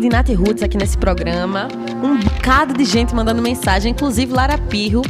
[0.00, 1.68] Nath Roots aqui nesse programa.
[2.02, 5.02] Um bocado de gente mandando mensagem, inclusive Lara Pirro,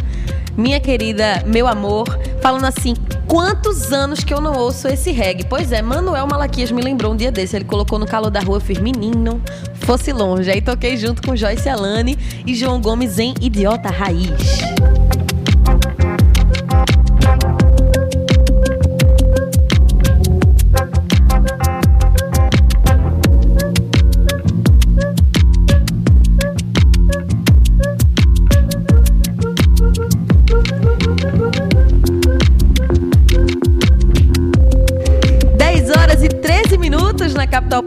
[0.57, 2.07] minha querida, meu amor,
[2.41, 2.95] falando assim:
[3.27, 5.45] quantos anos que eu não ouço esse reggae?
[5.49, 7.57] Pois é, Manuel Malaquias me lembrou um dia desse.
[7.57, 9.43] Ele colocou no calor da rua, eu fiz menino,
[9.81, 10.51] fosse longe.
[10.51, 14.64] Aí toquei junto com Joyce Alane e João Gomes em Idiota Raiz.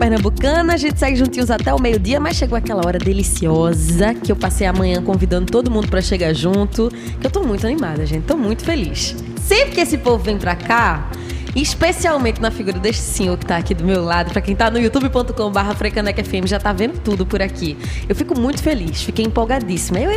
[0.08, 0.74] Pernambucana.
[0.74, 4.66] A gente segue juntinhos até o meio-dia, mas chegou aquela hora deliciosa que eu passei
[4.66, 6.90] amanhã convidando todo mundo para chegar junto.
[7.20, 8.24] Que eu tô muito animada, gente.
[8.24, 9.16] Tô muito feliz.
[9.42, 11.12] Sempre que esse povo vem pra cá,
[11.56, 14.80] especialmente na figura deste senhor que tá aqui do meu lado, para quem tá no
[14.80, 17.78] youtube.com/barra FM já tá vendo tudo por aqui.
[18.08, 20.00] Eu fico muito feliz, fiquei empolgadíssima.
[20.00, 20.12] Eu,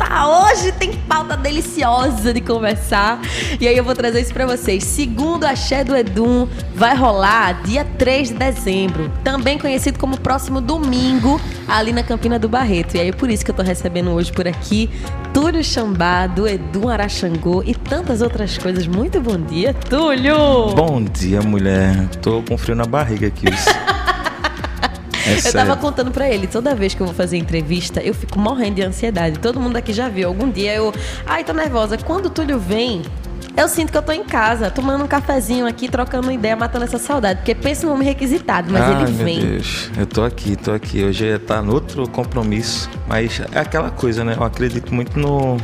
[0.00, 3.20] eita, hoje tem pauta deliciosa de conversar.
[3.60, 4.82] E aí eu vou trazer isso para vocês.
[4.84, 10.60] Segundo a Xé do Edum, vai rolar dia 3 de dezembro, também conhecido como próximo
[10.60, 12.96] domingo, ali na Campina do Barreto.
[12.96, 14.90] E aí é por isso que eu tô recebendo hoje por aqui
[15.32, 18.86] Túlio Xambá, do Edu Araxangô e tantas outras coisas.
[18.86, 20.74] Muito bom dia, Túlio!
[20.74, 22.08] Bom dia, mulher.
[22.22, 23.46] Tô com frio na barriga aqui.
[25.30, 28.38] É eu tava contando para ele, toda vez que eu vou fazer entrevista, eu fico
[28.38, 29.38] morrendo de ansiedade.
[29.38, 30.28] Todo mundo aqui já viu.
[30.28, 30.92] Algum dia eu.
[31.26, 31.96] Ai, tô nervosa.
[31.98, 33.02] Quando o Túlio vem,
[33.56, 36.98] eu sinto que eu tô em casa, tomando um cafezinho aqui, trocando ideia, matando essa
[36.98, 37.40] saudade.
[37.40, 39.38] Porque pensa no homem requisitado, mas Ai, ele vem.
[39.38, 41.04] Meu Deus, eu tô aqui, tô aqui.
[41.04, 42.88] Hoje ia estar no outro compromisso.
[43.06, 44.34] Mas é aquela coisa, né?
[44.36, 45.56] Eu acredito muito no.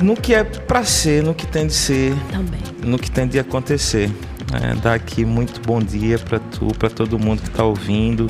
[0.00, 2.14] No que é pra ser, no que tem de ser.
[2.30, 2.60] Também.
[2.82, 4.10] No que tem de acontecer.
[4.52, 8.26] É, dar aqui muito bom dia para tu, para todo mundo que tá ouvindo.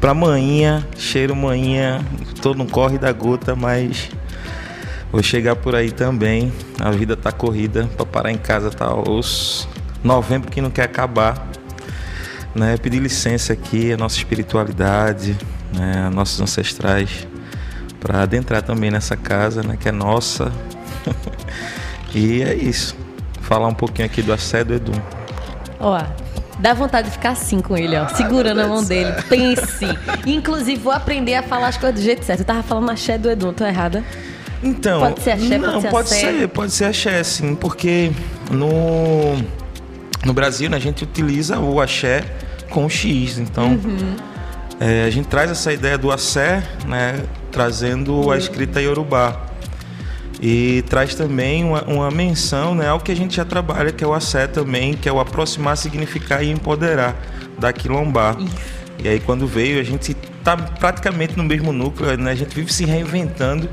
[0.00, 2.00] Pra manhã, cheiro manhã,
[2.40, 4.10] tô no corre da gota, mas
[5.14, 6.52] Vou chegar por aí também.
[6.80, 9.68] A vida tá corrida para parar em casa tá os
[10.02, 11.48] novembro que não quer acabar.
[12.52, 12.76] Né?
[12.76, 15.38] Pedir licença aqui a nossa espiritualidade,
[15.72, 16.10] né?
[16.12, 17.28] nossos ancestrais
[18.00, 20.50] para adentrar também nessa casa, né, que é nossa.
[22.12, 22.96] e é isso.
[23.40, 24.92] Falar um pouquinho aqui do assédio Edu.
[25.84, 26.02] Ó,
[26.58, 29.12] Dá vontade de ficar assim com ele, ó, segurando a mão dele.
[29.28, 29.86] Pense.
[30.24, 32.40] Inclusive, vou aprender a falar as coisas do jeito certo.
[32.40, 34.04] Eu tava falando axé do Edu, tô errada?
[34.62, 36.20] Então, pode ser axé, não, pode ser pode axé.
[36.38, 38.12] ser, pode ser axé, sim, porque
[38.50, 39.36] no
[40.24, 42.24] no Brasil né, a gente utiliza o axé
[42.70, 44.16] com o X, então Uhum.
[44.80, 47.20] é, a gente traz essa ideia do axé, né,
[47.52, 49.36] trazendo a escrita iorubá
[50.46, 54.06] e traz também uma, uma menção, né, ao que a gente já trabalha, que é
[54.06, 57.16] o axé também, que é o aproximar, significar e empoderar
[57.58, 58.36] da quilombá.
[59.02, 60.12] E aí quando veio a gente
[60.44, 63.70] tá praticamente no mesmo núcleo, né, a gente vive se reinventando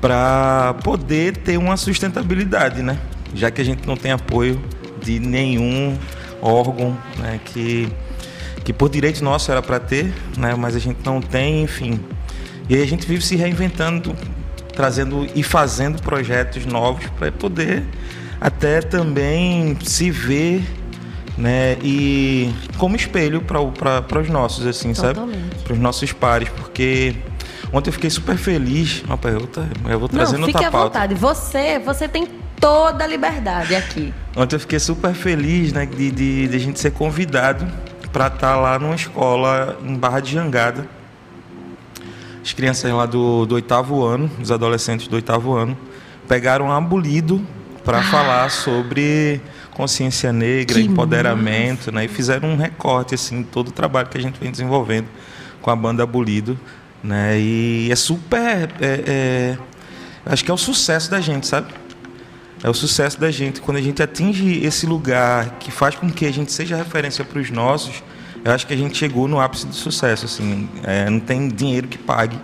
[0.00, 2.98] para poder ter uma sustentabilidade, né?
[3.32, 4.60] Já que a gente não tem apoio
[5.00, 5.96] de nenhum
[6.42, 7.38] órgão, né?
[7.44, 7.88] Que,
[8.64, 10.52] que por direito nosso era para ter, né?
[10.58, 12.00] Mas a gente não tem, enfim.
[12.68, 14.16] E aí a gente vive se reinventando,
[14.72, 17.84] trazendo e fazendo projetos novos para poder
[18.40, 20.62] até também se ver
[21.40, 21.78] né?
[21.82, 25.38] E como espelho para os nossos, assim, Totalmente.
[25.38, 25.62] sabe?
[25.64, 27.16] Para os nossos pares, porque
[27.72, 29.02] ontem eu fiquei super feliz.
[29.08, 29.48] Opa, eu,
[29.88, 31.14] eu vou trazendo Não, fique à vontade.
[31.14, 32.28] Você, você tem
[32.60, 34.12] toda a liberdade aqui.
[34.36, 37.66] Ontem eu fiquei super feliz, né, de, de, de a gente ser convidado
[38.12, 40.86] para estar lá numa escola em Barra de Jangada.
[42.42, 45.76] As crianças lá do, do oitavo ano, os adolescentes do oitavo ano,
[46.28, 47.44] pegaram abolido
[47.84, 48.02] para Ah.
[48.02, 49.40] falar sobre
[49.74, 52.04] consciência negra, Que empoderamento, né?
[52.04, 55.06] E fizeram um recorte assim, todo o trabalho que a gente vem desenvolvendo
[55.62, 56.58] com a banda Abolido,
[57.02, 57.38] né?
[57.38, 59.58] E é super, é, é,
[60.26, 61.72] acho que é o sucesso da gente, sabe?
[62.62, 66.26] É o sucesso da gente quando a gente atinge esse lugar que faz com que
[66.26, 68.02] a gente seja referência para os nossos.
[68.44, 70.68] Eu acho que a gente chegou no ápice do sucesso, assim.
[70.82, 72.38] É, não tem dinheiro que pague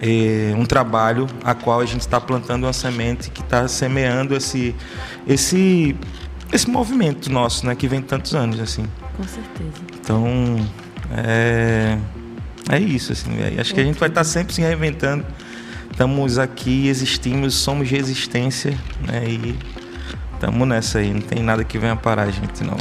[0.00, 4.74] é, um trabalho a qual a gente está plantando uma semente que está semeando esse,
[5.26, 5.96] esse,
[6.52, 8.86] esse movimento nosso, né, que vem tantos anos, assim.
[9.16, 9.70] Com certeza.
[10.00, 10.66] Então,
[11.12, 11.98] é,
[12.70, 13.34] é isso, assim.
[13.34, 13.60] velho.
[13.60, 15.24] Acho que a gente vai estar sempre se reinventando.
[15.90, 18.76] Estamos aqui, existimos, somos resistência,
[19.08, 19.24] né?
[19.26, 19.58] E
[20.34, 21.12] estamos nessa aí.
[21.12, 22.76] Não tem nada que venha parar a gente, não.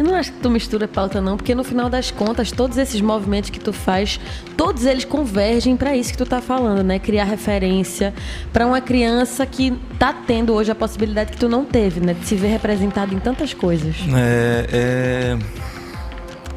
[0.00, 3.02] Eu não acho que tu mistura pauta, não, porque no final das contas, todos esses
[3.02, 4.18] movimentos que tu faz,
[4.56, 6.98] todos eles convergem para isso que tu tá falando, né?
[6.98, 8.14] Criar referência
[8.50, 12.14] para uma criança que tá tendo hoje a possibilidade que tu não teve, né?
[12.14, 13.94] De se ver representado em tantas coisas.
[14.16, 15.36] É,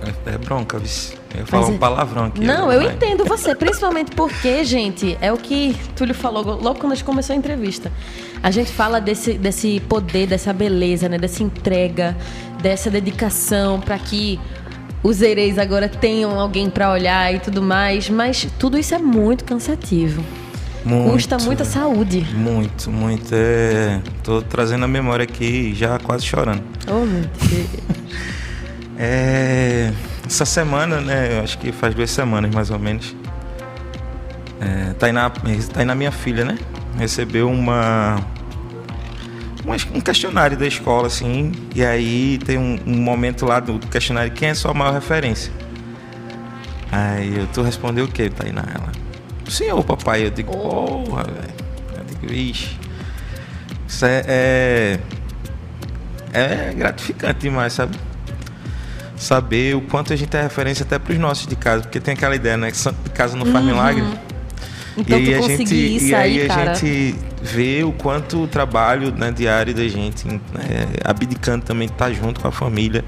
[0.06, 1.23] é, é bronca, vice.
[1.36, 2.42] Eu Mas um palavrão aqui.
[2.44, 6.76] Não, agora, eu mas- entendo você, principalmente porque, gente, é o que Túlio falou logo
[6.80, 7.92] quando a gente começou a entrevista.
[8.42, 11.18] A gente fala desse, desse poder, dessa beleza, né?
[11.18, 12.16] Dessa entrega,
[12.62, 14.40] dessa dedicação para que
[15.02, 19.44] os ereis agora tenham alguém para olhar e tudo mais, mas tudo isso é muito
[19.44, 20.24] cansativo.
[20.86, 22.28] Muito, Custa muita saúde.
[22.36, 23.30] Muito, muito.
[23.32, 26.62] É, tô trazendo a memória aqui já quase chorando.
[26.88, 27.68] Oh, meu Deus.
[28.98, 29.92] É,
[30.26, 31.38] essa semana, né?
[31.40, 33.16] Eu acho que faz duas semanas mais ou menos.
[34.62, 35.30] É, Tainá,
[35.74, 36.58] Tainá, minha filha, né?
[36.98, 38.18] Recebeu uma,
[39.66, 41.52] uma- um questionário da escola, assim.
[41.76, 45.52] E aí tem um, um momento lá do questionário: quem é sua maior referência?
[46.92, 48.64] Aí eu, tu respondeu o que, Tainá?
[48.74, 48.92] Ela,
[49.50, 50.26] senhor, papai.
[50.26, 51.54] Eu digo, porra, velho.
[51.98, 52.78] Eu digo, ixi.
[53.88, 55.00] Isso é, é,
[56.32, 57.98] é gratificante demais, sabe?
[59.24, 62.14] Saber o quanto a gente é referência até para os nossos de casa, porque tem
[62.14, 64.04] aquela ideia, né, que casa não faz milagre.
[64.96, 66.76] Então e aí a gente e aí aí, a cara.
[66.76, 70.40] gente vê o quanto o trabalho né, diário da gente, né,
[71.04, 73.04] abdicando também de estar junto com a família,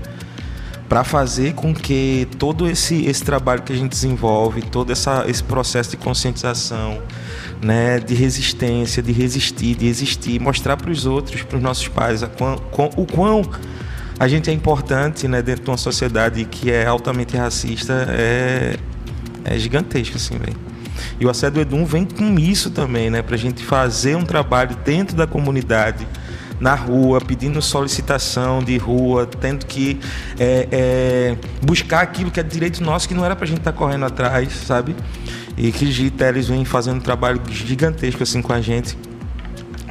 [0.90, 5.44] para fazer com que todo esse, esse trabalho que a gente desenvolve, todo essa, esse
[5.44, 7.00] processo de conscientização,
[7.62, 12.22] né, de resistência, de resistir, de existir, mostrar para os outros, para os nossos pais,
[12.24, 12.60] a quão-
[12.96, 13.44] o quão
[14.20, 18.78] a gente é importante né, dentro de uma sociedade que é altamente racista, é,
[19.44, 20.58] é gigantesco, assim, velho.
[21.20, 23.22] E o Assédio Edum vem com isso também, né?
[23.22, 26.08] Pra gente fazer um trabalho dentro da comunidade,
[26.60, 30.00] na rua, pedindo solicitação de rua, tendo que
[30.40, 34.06] é, é, buscar aquilo que é direito nosso, que não era pra gente estar correndo
[34.06, 34.96] atrás, sabe?
[35.58, 38.98] E que Gi Teles vem fazendo um trabalho gigantesco assim com a gente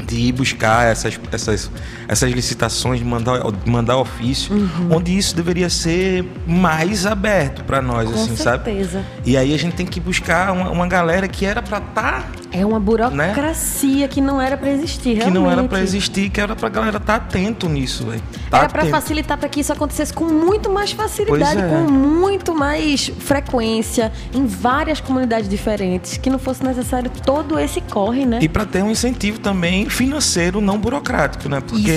[0.07, 1.71] de ir buscar essas, essas,
[2.09, 4.53] essas licitações, de mandar, mandar ofício,
[4.91, 8.65] onde isso deveria ser mais aberto para nós, Com assim, sabe?
[8.65, 9.05] certeza.
[9.25, 12.65] E aí a gente tem que buscar uma, uma galera que era para estar, É
[12.65, 15.25] uma burocracia que não era para existir, Né?
[15.25, 15.83] que não era para realmente.
[15.97, 18.23] existir, que era pra galera estar atento nisso, velho.
[18.51, 21.69] Tá Era para facilitar para que isso acontecesse com muito mais facilidade, é.
[21.69, 28.25] com muito mais frequência, em várias comunidades diferentes, que não fosse necessário todo esse corre,
[28.25, 28.39] né?
[28.41, 31.61] E para ter um incentivo também financeiro, não burocrático, né?
[31.61, 31.91] Porque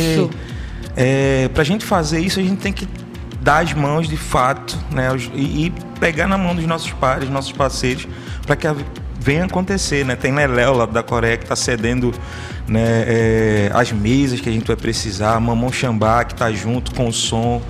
[0.95, 2.87] é, para a gente fazer isso, a gente tem que
[3.41, 5.09] dar as mãos de fato, né?
[5.33, 8.07] E, e pegar na mão dos nossos pares, nossos parceiros,
[8.45, 8.75] para que a-
[9.19, 10.15] venha acontecer, né?
[10.15, 12.13] Tem Leléo lá da Coreia que está cedendo
[12.67, 17.07] né, é, as mesas que a gente vai precisar, Mamão Xambá que está junto com
[17.07, 17.61] o som,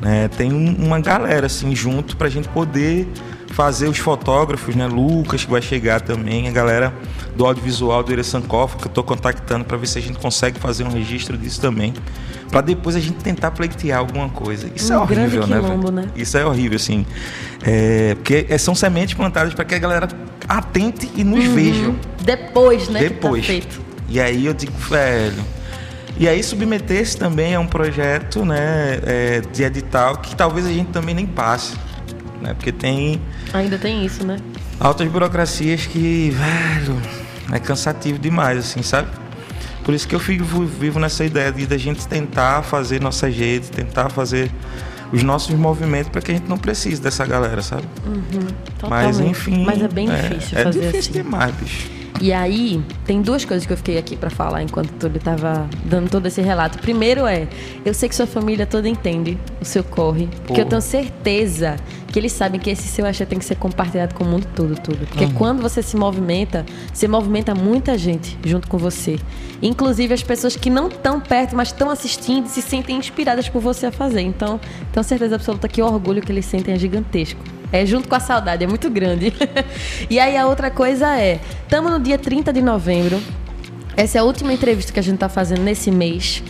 [0.00, 0.28] né?
[0.36, 3.08] Tem um- uma galera assim junto para a gente poder
[3.50, 4.86] fazer os fotógrafos, né?
[4.86, 6.92] Lucas que vai chegar também, a galera
[7.36, 10.84] do audiovisual do Eresankoff, que eu estou contactando para ver se a gente consegue fazer
[10.84, 11.92] um registro disso também,
[12.50, 14.70] para depois a gente tentar pleitear alguma coisa.
[14.74, 16.06] Isso Um é horrível, né, quilombo, né?
[16.16, 17.04] Isso é horrível, assim.
[17.62, 20.08] É, porque é- são sementes plantadas para que a galera
[20.48, 23.00] atente e nos vejam Depois, né?
[23.00, 23.46] depois.
[23.46, 23.78] Que tá.
[24.08, 25.44] E aí eu digo, velho.
[26.18, 30.88] E aí submeter-se também é um projeto, né, é, de edital que talvez a gente
[30.90, 31.74] também nem passe,
[32.40, 32.54] né?
[32.54, 33.20] Porque tem
[33.52, 34.36] Ainda tem isso, né?
[34.78, 37.00] altas burocracias que, velho,
[37.52, 39.08] é cansativo demais, assim, sabe?
[39.84, 43.70] Por isso que eu fico, vivo nessa ideia de da gente tentar fazer nossa redes,
[43.70, 44.50] tentar fazer
[45.12, 47.84] os nossos movimentos para que a gente não precise dessa galera, sabe?
[48.06, 48.46] Uhum,
[48.88, 49.64] Mas enfim.
[49.64, 51.22] Mas é bem difícil é, fazer É difícil assim.
[51.22, 52.00] demais, bicho.
[52.20, 56.10] E aí, tem duas coisas que eu fiquei aqui para falar enquanto Túlio estava dando
[56.10, 56.78] todo esse relato.
[56.78, 57.48] Primeiro é,
[57.82, 61.76] eu sei que sua família toda entende o seu corre, porque eu tenho certeza
[62.10, 64.74] que eles sabem que esse seu axé tem que ser compartilhado com o mundo todo,
[64.80, 65.06] Túlio.
[65.06, 65.32] Porque Uhum.
[65.32, 69.18] quando você se movimenta, você movimenta muita gente junto com você.
[69.62, 73.60] Inclusive as pessoas que não estão perto, mas estão assistindo e se sentem inspiradas por
[73.60, 74.22] você a fazer.
[74.22, 74.58] Então,
[74.92, 77.40] tenho certeza absoluta que o orgulho que eles sentem é gigantesco.
[77.72, 79.32] É junto com a saudade, é muito grande.
[80.10, 83.20] e aí a outra coisa é, estamos no dia 30 de novembro.
[83.96, 86.42] Essa é a última entrevista que a gente está fazendo nesse mês.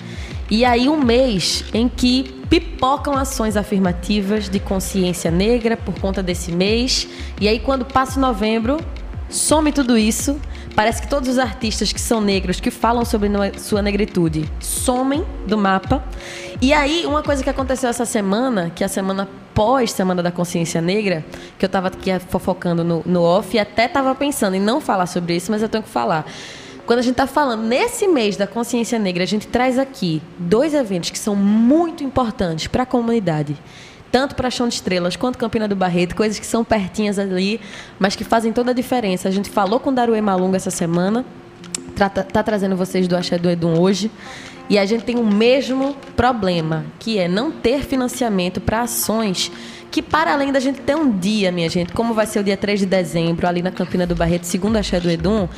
[0.51, 6.51] E aí um mês em que pipocam ações afirmativas de consciência negra por conta desse
[6.51, 7.09] mês.
[7.41, 8.79] E aí quando passa o novembro,
[9.31, 10.39] some tudo isso.
[10.75, 13.29] Parece que todos os artistas que são negros, que falam sobre
[13.59, 16.03] sua negritude, somem do mapa.
[16.61, 20.31] E aí, uma coisa que aconteceu essa semana, que é a semana pós Semana da
[20.31, 21.25] Consciência Negra,
[21.59, 25.07] que eu tava aqui fofocando no, no off e até tava pensando em não falar
[25.07, 26.25] sobre isso, mas eu tenho que falar.
[26.91, 30.75] Quando a gente está falando nesse mês da consciência negra, a gente traz aqui dois
[30.75, 33.57] eventos que são muito importantes para a comunidade.
[34.11, 37.61] Tanto para Chão de Estrelas quanto Campina do Barreto, coisas que são pertinhas ali,
[37.97, 39.29] mas que fazem toda a diferença.
[39.29, 41.25] A gente falou com Daruê Malunga essa semana,
[41.95, 44.11] tá, tá- trazendo vocês do Axé do Edum hoje.
[44.69, 49.53] E a gente tem o mesmo problema, que é não ter financiamento para ações
[49.91, 52.57] que, para além da gente ter um dia, minha gente, como vai ser o dia
[52.57, 55.49] 3 de dezembro, ali na Campina do Barreto, segundo Axé do Edum,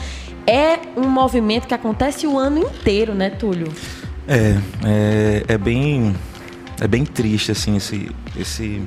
[0.47, 3.73] é um movimento que acontece o ano inteiro, né, Túlio?
[4.27, 6.15] É, é, é bem.
[6.81, 8.83] É bem triste, assim, esse, esse.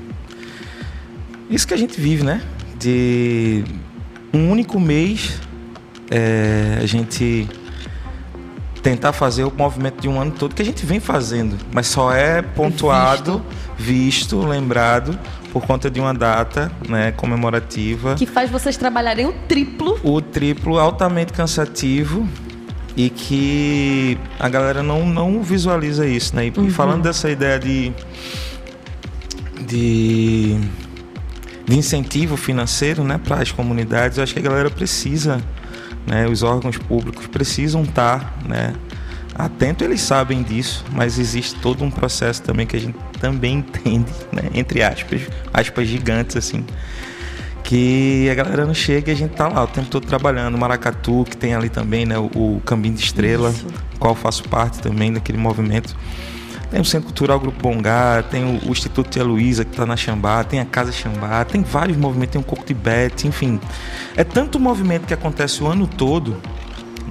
[1.49, 2.41] Isso que a gente vive, né?
[2.77, 3.63] De
[4.33, 5.39] um único mês
[6.11, 7.47] é, a gente
[8.81, 12.13] tentar fazer o movimento de um ano todo que a gente vem fazendo, mas só
[12.13, 13.55] é pontuado, visto,
[14.47, 15.17] lembrado
[15.51, 18.15] por conta de uma data né, comemorativa.
[18.15, 19.99] Que faz vocês trabalharem o triplo.
[20.03, 22.27] O triplo altamente cansativo
[22.95, 26.47] e que a galera não, não visualiza isso, né?
[26.47, 27.93] E, e falando dessa ideia de,
[29.67, 30.57] de,
[31.65, 35.41] de incentivo financeiro né, para as comunidades, eu acho que a galera precisa,
[36.07, 38.73] né, os órgãos públicos precisam estar né,
[39.35, 44.11] atento, eles sabem disso, mas existe todo um processo também que a gente também entende,
[44.31, 45.21] né, entre aspas,
[45.53, 46.65] aspas gigantes assim,
[47.65, 50.57] que a galera não chega e a gente tá lá o tempo todo trabalhando.
[50.57, 52.15] Maracatu, que tem ali também, né?
[52.17, 53.65] O, o Caminho de Estrela, Isso.
[53.99, 55.95] qual eu faço parte também daquele movimento.
[56.69, 59.97] Tem o Centro Cultural Grupo Bongá, tem o, o Instituto Tia Luísa, que está na
[59.97, 63.59] Xambá, tem a Casa Xambá, tem vários movimentos, tem o Coco Tibete, enfim.
[64.15, 66.37] É tanto movimento que acontece o ano todo,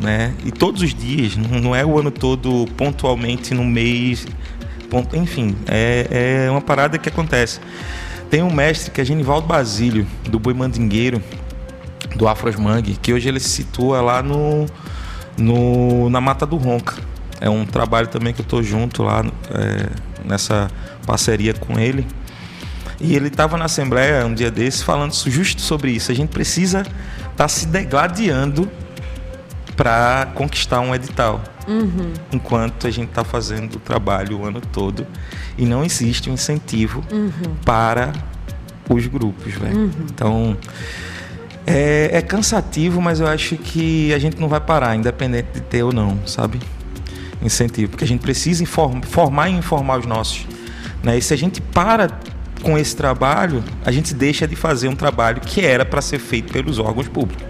[0.00, 0.34] né?
[0.44, 4.26] E todos os dias, não é o ano todo pontualmente no mês,
[4.90, 7.60] ponto, enfim, é, é uma parada que acontece.
[8.30, 11.22] Tem um mestre que é Genivaldo Basílio, do Boi Mandingueiro,
[12.16, 14.66] do Afros Mangue, que hoje ele se situa lá no,
[15.36, 16.96] no, na Mata do Ronca.
[17.40, 19.88] É um trabalho também que eu estou junto lá é,
[20.24, 20.70] nessa
[21.06, 22.06] parceria com ele.
[23.00, 26.10] E ele estava na Assembleia um dia desses falando justo sobre isso.
[26.10, 28.70] A gente precisa estar tá se degladiando
[29.76, 31.42] para conquistar um edital.
[31.66, 32.12] Uhum.
[32.32, 35.06] Enquanto a gente está fazendo o trabalho o ano todo
[35.56, 37.02] e não existe um incentivo
[37.64, 38.12] para
[38.88, 39.90] os grupos, velho.
[40.12, 40.56] Então
[41.66, 45.82] é, é cansativo, mas eu acho que a gente não vai parar, independente de ter
[45.82, 46.60] ou não, sabe?
[47.42, 50.46] Incentivo, porque a gente precisa inform- formar e informar os nossos.
[51.02, 51.18] Né?
[51.18, 52.10] E se a gente para
[52.62, 56.50] com esse trabalho, a gente deixa de fazer um trabalho que era para ser feito
[56.52, 57.44] pelos órgãos públicos,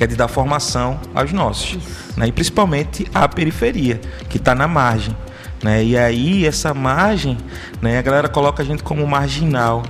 [0.00, 1.76] que é de dar formação aos nossos,
[2.16, 2.26] né?
[2.26, 5.14] e principalmente à periferia, que está na margem.
[5.62, 5.84] Né?
[5.84, 7.36] E aí, essa margem,
[7.82, 7.98] né?
[7.98, 9.82] a galera coloca a gente como marginal,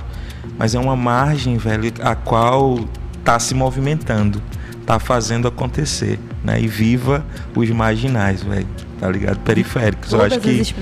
[0.59, 2.81] mas é uma margem, velho, a qual
[3.21, 4.43] está se movimentando,
[4.81, 6.19] está fazendo acontecer.
[6.43, 6.61] Né?
[6.61, 7.25] E viva
[7.55, 8.67] os marginais, velho,
[8.99, 9.39] tá ligado?
[9.39, 10.13] Periféricos.
[10.13, 10.75] Eu Todas acho que.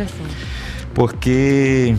[0.95, 1.95] Porque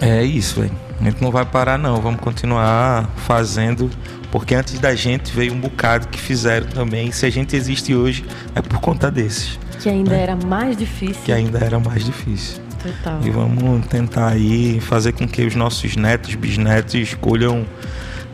[0.00, 0.72] é isso, velho.
[1.00, 3.90] A gente não vai parar não, vamos continuar fazendo,
[4.32, 7.12] porque antes da gente veio um bocado que fizeram também.
[7.12, 8.24] Se a gente existe hoje
[8.54, 11.22] é por conta desses, Que ainda era mais difícil.
[11.24, 12.60] que ainda era mais difícil.
[12.82, 13.20] Total.
[13.22, 17.64] E vamos tentar aí fazer com que os nossos netos, bisnetos escolham,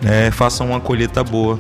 [0.01, 1.59] né, façam uma colheita boa,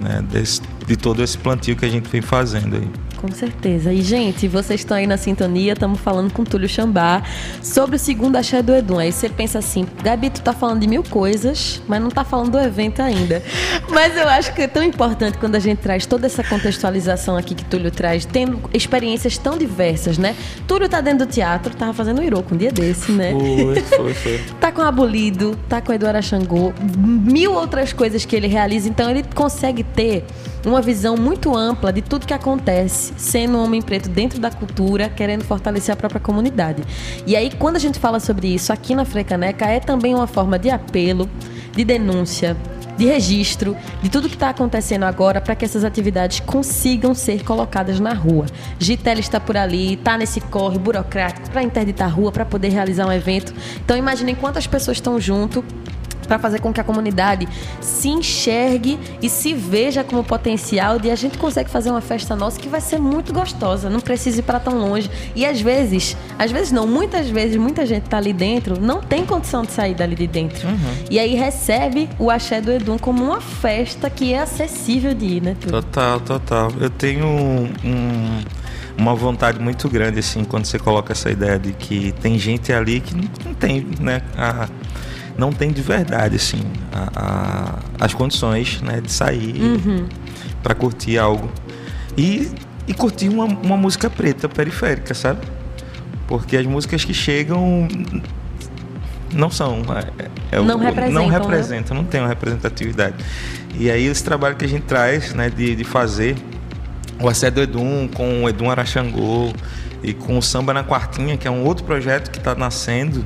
[0.00, 2.90] né, desse- de todo esse plantio que a gente vem fazendo aí.
[3.20, 3.92] Com certeza.
[3.92, 7.20] E, gente, vocês estão aí na sintonia, estamos falando com Túlio Xambá
[7.60, 8.98] sobre o segundo axé do Edum.
[8.98, 12.52] Aí você pensa assim, Gabi, tu tá falando de mil coisas, mas não tá falando
[12.52, 13.42] do evento ainda.
[13.90, 17.56] Mas eu acho que é tão importante quando a gente traz toda essa contextualização aqui
[17.56, 20.36] que Túlio traz, tendo experiências tão diversas, né?
[20.68, 23.32] Túlio tá dentro do teatro, tava fazendo o Iroco um dia desse, né?
[23.32, 24.40] Foi, foi, foi.
[24.60, 29.24] tá com Abolido, tá com Eduardo Xangô, mil outras coisas que ele realiza, então ele
[29.34, 30.24] consegue ter
[30.64, 35.08] uma visão muito ampla de tudo que acontece, sendo um homem preto dentro da cultura,
[35.08, 36.82] querendo fortalecer a própria comunidade.
[37.26, 40.58] E aí, quando a gente fala sobre isso aqui na Frecaneca, é também uma forma
[40.58, 41.28] de apelo,
[41.72, 42.56] de denúncia,
[42.98, 48.00] de registro de tudo que está acontecendo agora para que essas atividades consigam ser colocadas
[48.00, 48.46] na rua.
[48.78, 53.06] Gitel está por ali, está nesse corre burocrático para interditar a rua, para poder realizar
[53.06, 53.54] um evento.
[53.84, 55.64] Então imaginem quantas pessoas estão junto
[56.28, 57.48] para fazer com que a comunidade
[57.80, 62.60] se enxergue e se veja como potencial de a gente consegue fazer uma festa nossa
[62.60, 65.10] que vai ser muito gostosa, não precisa ir para tão longe.
[65.34, 69.24] E às vezes, às vezes não, muitas vezes muita gente tá ali dentro, não tem
[69.24, 70.68] condição de sair dali de dentro.
[70.68, 70.94] Uhum.
[71.10, 75.42] E aí recebe o axé do Edum como uma festa que é acessível de ir,
[75.42, 75.56] né?
[75.60, 76.70] Total, total.
[76.78, 78.40] Eu tenho um, um
[78.98, 83.00] uma vontade muito grande assim quando você coloca essa ideia de que tem gente ali
[83.00, 84.68] que não tem né a,
[85.38, 90.06] não tem de verdade assim a, a, as condições né, de sair uhum.
[90.62, 91.50] para curtir algo
[92.16, 92.50] e,
[92.88, 95.46] e curtir uma, uma música preta periférica, sabe?
[96.26, 97.86] Porque as músicas que chegam
[99.32, 99.82] não são
[100.18, 102.02] é, é não, representam, não representam, né?
[102.02, 103.16] não tem uma representatividade.
[103.78, 106.36] E aí esse trabalho que a gente traz, né, de, de fazer
[107.20, 109.52] o Acedo Edum com o Edum Araxangô
[110.02, 113.22] e com o Samba na Quartinha, que é um outro projeto que está nascendo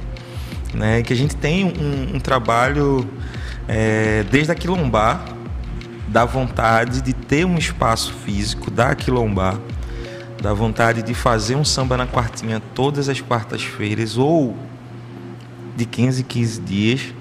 [0.74, 1.02] né?
[1.02, 3.08] Que a gente tem um, um trabalho
[3.68, 5.24] é, desde a Quilombar,
[6.08, 9.58] da vontade de ter um espaço físico da Quilombar,
[10.42, 14.56] da vontade de fazer um samba na quartinha todas as quartas-feiras ou
[15.76, 17.14] de 15 em 15 dias.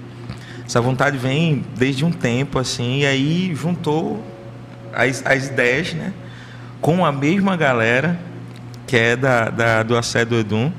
[0.66, 4.22] Essa vontade vem desde um tempo assim, e aí juntou
[4.92, 6.12] as, as ideias, né?
[6.80, 8.18] Com a mesma galera
[8.86, 10.70] que é da, da do Assédio Edum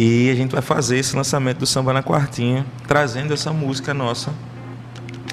[0.00, 4.32] e a gente vai fazer esse lançamento do Samba na Quartinha, trazendo essa música nossa,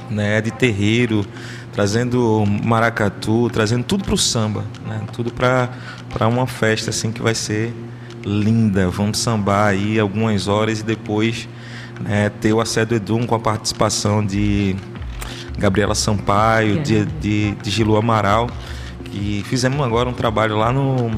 [0.10, 1.24] né, de terreiro,
[1.72, 5.70] trazendo maracatu, trazendo tudo para o samba, né, tudo para
[6.28, 7.72] uma festa assim que vai ser
[8.26, 8.90] linda.
[8.90, 11.48] Vamos sambar aí algumas horas e depois
[12.02, 14.76] né, ter o Acedo Edum com a participação de
[15.60, 18.50] Gabriela Sampaio, de, de, de Gilu Amaral,
[19.04, 21.12] que fizemos agora um trabalho lá no,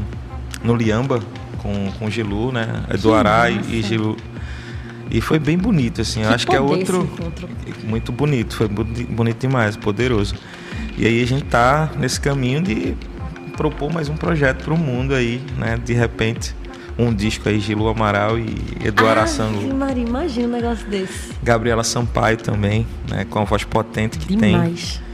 [0.61, 1.21] no Liamba,
[1.57, 2.83] com, com Gilu, né?
[2.93, 4.17] Eduará e, e Gilu.
[5.09, 6.23] E foi bem bonito, assim.
[6.23, 7.09] Eu acho que é outro.
[7.83, 10.35] Muito bonito, foi bonito demais, poderoso.
[10.97, 12.95] E aí a gente tá nesse caminho de
[13.55, 15.79] propor mais um projeto para o mundo aí, né?
[15.83, 16.55] De repente,
[16.97, 19.73] um disco aí, Gilu Amaral e Eduardo ah, Sango.
[19.73, 21.31] Maria, imagina um negócio desse.
[21.43, 23.25] Gabriela Sampaio também, né?
[23.29, 24.93] Com a voz potente que demais.
[24.93, 25.07] tem.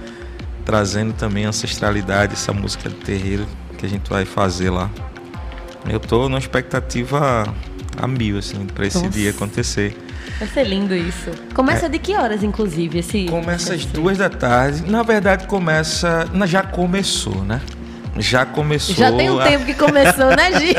[0.65, 3.45] Trazendo também ancestralidade, essa música de terreiro
[3.77, 4.89] que a gente vai fazer lá.
[5.89, 7.53] Eu tô numa expectativa
[7.97, 9.09] a mil, assim, para esse Nossa.
[9.09, 9.97] dia acontecer.
[10.39, 11.31] Vai ser lindo isso.
[11.53, 11.89] Começa é.
[11.89, 13.25] de que horas, inclusive, esse.
[13.25, 14.89] Começa às duas da tarde.
[14.89, 16.27] Na verdade, começa.
[16.45, 17.61] Já começou, né?
[18.17, 18.95] Já começou.
[18.95, 19.43] Já tem um a...
[19.43, 20.75] tempo que começou, né, Gi?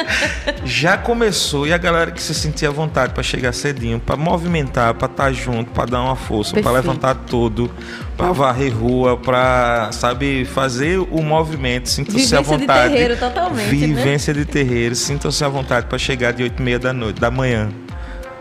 [0.64, 4.94] Já começou e a galera que se sentia à vontade para chegar cedinho, para movimentar,
[4.94, 7.70] para estar tá junto, para dar uma força, para levantar tudo,
[8.16, 12.60] para varrer rua, para sabe fazer o movimento, sintam-se à vontade.
[12.66, 13.70] Vivência de terreiro totalmente, né?
[13.70, 14.40] Vivência né?
[14.40, 17.68] de terreiro, sintam-se à vontade para chegar de oito e meia da noite, da manhã.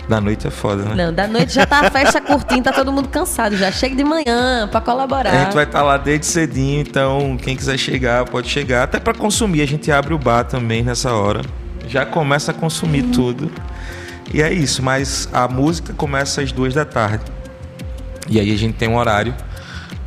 [0.10, 0.96] Da noite é foda, né?
[0.96, 3.72] Não, da noite já tá a festa curtinha, tá todo mundo cansado já.
[3.72, 5.30] Chega de manhã para colaborar.
[5.30, 8.86] A gente vai estar tá lá desde cedinho, então quem quiser chegar, pode chegar.
[8.86, 11.42] Até para consumir, a gente abre o bar também nessa hora.
[11.88, 13.12] Já começa a consumir uhum.
[13.12, 13.52] tudo.
[14.34, 17.26] E é isso, mas a música começa às duas da tarde.
[18.28, 19.36] E aí a gente tem um horário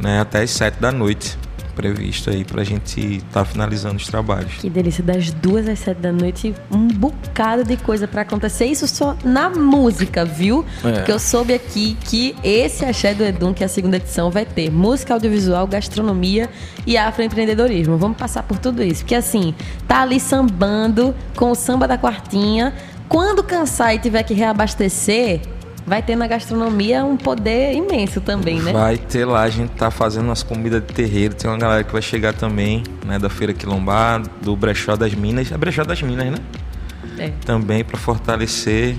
[0.00, 1.38] né, até as sete da noite
[1.74, 4.54] previsto aí pra gente estar tá finalizando os trabalhos.
[4.54, 8.66] Que delícia, das duas às sete da noite, um bocado de coisa para acontecer.
[8.66, 10.64] Isso só na música, viu?
[10.84, 10.92] É.
[10.92, 14.44] Porque eu soube aqui que esse Axé do Edum, que é a segunda edição, vai
[14.44, 16.48] ter música audiovisual, gastronomia
[16.86, 17.96] e afroempreendedorismo.
[17.96, 19.02] Vamos passar por tudo isso.
[19.02, 19.54] Porque assim,
[19.86, 22.74] tá ali sambando com o samba da quartinha.
[23.08, 25.42] Quando cansar e tiver que reabastecer,
[25.86, 28.72] vai ter na gastronomia um poder imenso também, né?
[28.72, 31.92] Vai ter lá, a gente tá fazendo umas comidas de terreiro, tem uma galera que
[31.92, 36.26] vai chegar também, né, da Feira Quilombar, do Brechó das Minas, é Brechó das Minas,
[36.26, 36.38] né?
[37.18, 37.32] É.
[37.44, 38.96] Também para fortalecer.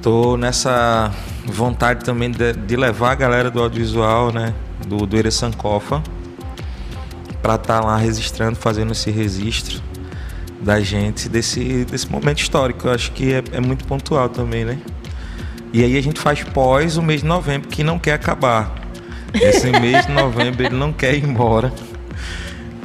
[0.00, 1.12] Tô nessa
[1.44, 4.54] vontade também de, de, levar a galera do audiovisual, né,
[4.86, 6.02] do, do Ere Sankofa,
[7.42, 9.82] para estar tá lá registrando, fazendo esse registro
[10.60, 12.86] da gente desse, desse momento histórico.
[12.86, 14.78] Eu acho que é, é muito pontual também, né?
[15.72, 18.74] E aí a gente faz pós o mês de novembro, que não quer acabar.
[19.34, 21.72] Esse mês de novembro ele não quer ir embora.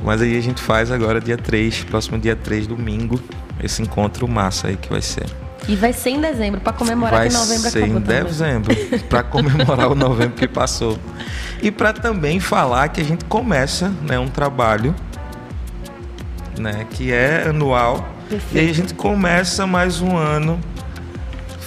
[0.04, 3.20] Mas aí a gente faz agora dia 3, próximo dia 3, domingo,
[3.64, 5.26] esse encontro massa aí que vai ser.
[5.66, 7.98] E vai ser em dezembro, para comemorar vai que novembro ser acabou.
[7.98, 8.76] em dezembro,
[9.08, 11.00] para comemorar o novembro que passou.
[11.62, 14.94] E para também falar que a gente começa né, um trabalho
[16.60, 18.10] né, que é anual.
[18.30, 18.56] Perfeito.
[18.56, 20.60] E aí a gente começa mais um ano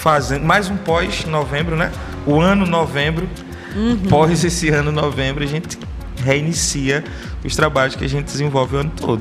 [0.07, 1.91] fazendo, mais um pós-novembro, né?
[2.25, 3.29] O ano novembro,
[3.75, 3.99] uhum.
[4.09, 5.77] pós esse ano novembro, a gente
[6.23, 7.03] reinicia
[7.45, 9.21] os trabalhos que a gente desenvolve o ano todo.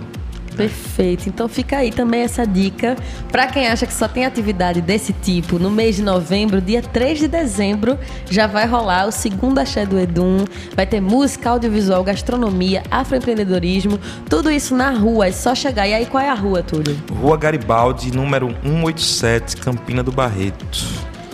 [0.55, 1.27] Perfeito.
[1.27, 2.95] Então fica aí também essa dica
[3.31, 5.59] para quem acha que só tem atividade desse tipo.
[5.59, 7.97] No mês de novembro, dia 3 de dezembro,
[8.29, 10.45] já vai rolar o segundo Axé do Edum.
[10.75, 15.27] Vai ter música, audiovisual, gastronomia, afroempreendedorismo, tudo isso na rua.
[15.27, 15.87] É só chegar.
[15.87, 16.97] E aí, qual é a rua, Túlio?
[17.11, 20.65] Rua Garibaldi, número 187, Campina do Barreto.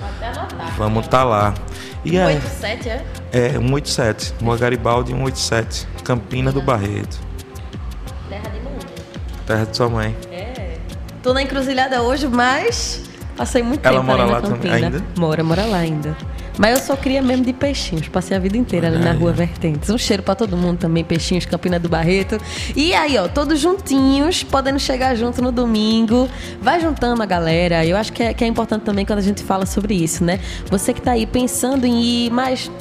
[0.01, 0.75] Até anotar.
[0.77, 1.53] Vamos estar tá lá.
[2.03, 3.05] E 187, é?
[3.31, 4.33] É, 187.
[4.41, 7.30] Rua Garibaldi, 187, Campina do Barreto.
[9.51, 10.15] Terra de sua mãe.
[10.31, 10.77] É.
[11.21, 13.03] Tô na encruzilhada hoje, mas
[13.35, 15.03] passei muito Ela tempo mora ali lá na também ainda?
[15.17, 16.15] Mora, mora lá ainda.
[16.57, 18.07] Mas eu só cria mesmo de peixinhos.
[18.07, 19.89] Passei a vida inteira ali na rua Vertentes.
[19.89, 22.37] Um cheiro para todo mundo também, peixinhos, Campina do Barreto.
[22.75, 26.29] E aí, ó, todos juntinhos, podendo chegar junto no domingo.
[26.61, 27.85] Vai juntando a galera.
[27.85, 30.39] Eu acho que é, que é importante também quando a gente fala sobre isso, né?
[30.69, 32.71] Você que tá aí pensando em ir, mas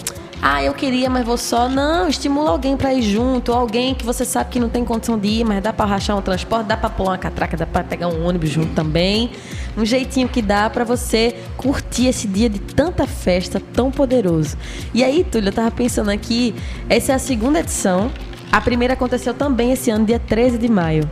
[0.42, 1.68] ah, eu queria, mas vou só.
[1.68, 5.28] Não, estimula alguém para ir junto, alguém que você sabe que não tem condição de
[5.28, 8.08] ir, mas dá para rachar um transporte, dá para pular uma catraca, dá para pegar
[8.08, 9.30] um ônibus junto também.
[9.76, 14.56] Um jeitinho que dá para você curtir esse dia de tanta festa tão poderoso.
[14.94, 16.54] E aí, Túlio, eu tava pensando aqui,
[16.88, 18.10] essa é a segunda edição.
[18.50, 21.08] A primeira aconteceu também esse ano, dia 13 de maio.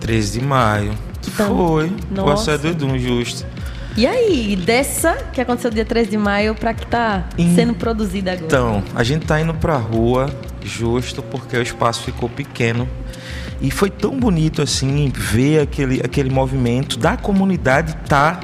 [0.00, 0.94] 13 de maio.
[1.26, 1.92] Então, Foi.
[2.10, 2.54] Nossa.
[2.54, 3.51] O do Edum, justo.
[3.96, 8.46] E aí, dessa que aconteceu dia 3 de maio, para que tá sendo produzida agora?
[8.46, 10.30] Então, a gente tá indo pra rua
[10.64, 12.88] justo porque o espaço ficou pequeno.
[13.60, 18.40] E foi tão bonito assim ver aquele, aquele movimento da comunidade tá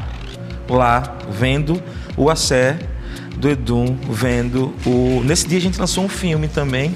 [0.69, 1.83] lá vendo
[2.17, 2.79] o Acé
[3.37, 5.23] do Edum, vendo o.
[5.25, 6.95] Nesse dia a gente lançou um filme também,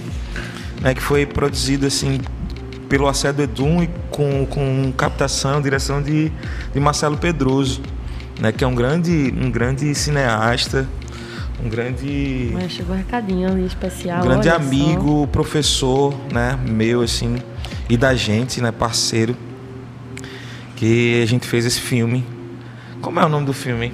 [0.81, 2.21] né, que foi produzido assim
[2.88, 6.31] pelo Acé do Edum e com, com captação, direção de,
[6.73, 7.81] de Marcelo Pedroso
[8.42, 10.85] né, que é um grande, um grande cineasta,
[11.64, 12.50] um grande.
[12.52, 14.18] Mas chegou um recadinho ali especial.
[14.18, 15.26] Um grande amigo, só.
[15.28, 17.40] professor, né, meu assim,
[17.88, 19.37] e da gente, né, parceiro,
[20.74, 22.26] que a gente fez esse filme.
[23.00, 23.92] Como é o nome do filme?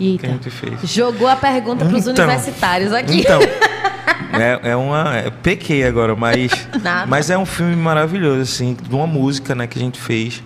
[0.00, 0.20] Eita.
[0.20, 0.90] Que a gente fez.
[0.90, 3.20] Jogou a pergunta para os então, universitários aqui.
[3.20, 3.40] Então,
[4.40, 5.18] é, é uma.
[5.18, 6.50] É, pequei agora, mas.
[6.82, 7.06] Nada.
[7.06, 10.42] Mas é um filme maravilhoso, assim, de uma música né, que a gente fez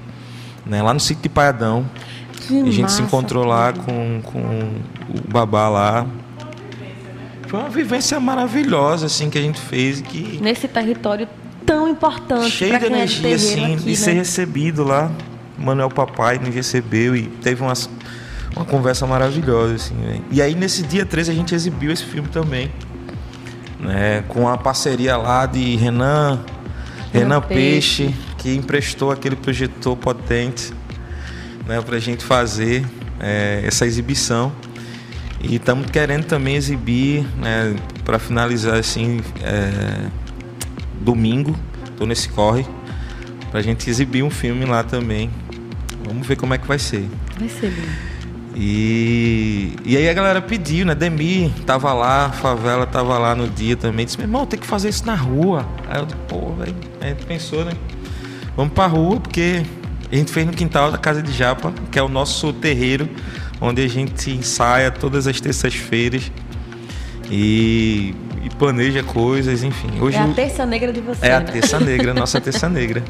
[0.69, 1.89] né, lá no sítio de Paiadão.
[2.47, 4.71] Que a gente se encontrou lá com, com
[5.09, 6.07] o babá lá.
[7.49, 10.01] Foi uma vivência maravilhosa, assim, que a gente fez.
[10.01, 10.39] Que...
[10.41, 11.27] Nesse território
[11.69, 12.51] tão importante.
[12.51, 13.95] Cheio de é energia, é assim, aqui, de né?
[13.97, 15.11] ser recebido lá.
[15.59, 17.75] Manuel Papai nos recebeu e teve uma,
[18.57, 20.21] uma conversa maravilhosa, assim, né?
[20.31, 22.71] E aí, nesse dia 13, a gente exibiu esse filme também.
[23.81, 26.41] Né, com a parceria lá de Renan,
[27.13, 30.73] Renan, Renan Peixe, Peixe, que emprestou aquele projetor potente
[31.67, 32.85] né, para a gente fazer
[33.21, 34.53] é, essa exibição.
[35.41, 40.09] E estamos querendo também exibir, né, para finalizar assim, é,
[41.01, 42.65] domingo, estou nesse corre,
[43.51, 45.31] para a gente exibir um filme lá também.
[46.07, 47.07] Vamos ver como é que vai ser.
[47.39, 48.09] Vai ser lindo.
[48.61, 50.93] E, e aí a galera pediu, né?
[50.93, 54.05] Demi tava lá, favela tava lá no dia também.
[54.05, 55.65] Disse, meu irmão, tem que fazer isso na rua.
[55.89, 56.75] Aí eu disse, pô, velho.
[57.01, 57.73] A gente pensou, né?
[58.59, 59.63] Vamos pra rua, porque
[60.11, 63.09] a gente fez no quintal da Casa de Japa, que é o nosso terreiro,
[63.61, 66.33] onde a gente ensaia todas as terças-feiras
[67.31, 70.01] e, e, planeja coisas, enfim.
[70.01, 71.25] Hoje é a terça negra de você.
[71.25, 71.37] É né?
[71.37, 73.05] a terça negra, nossa terça negra.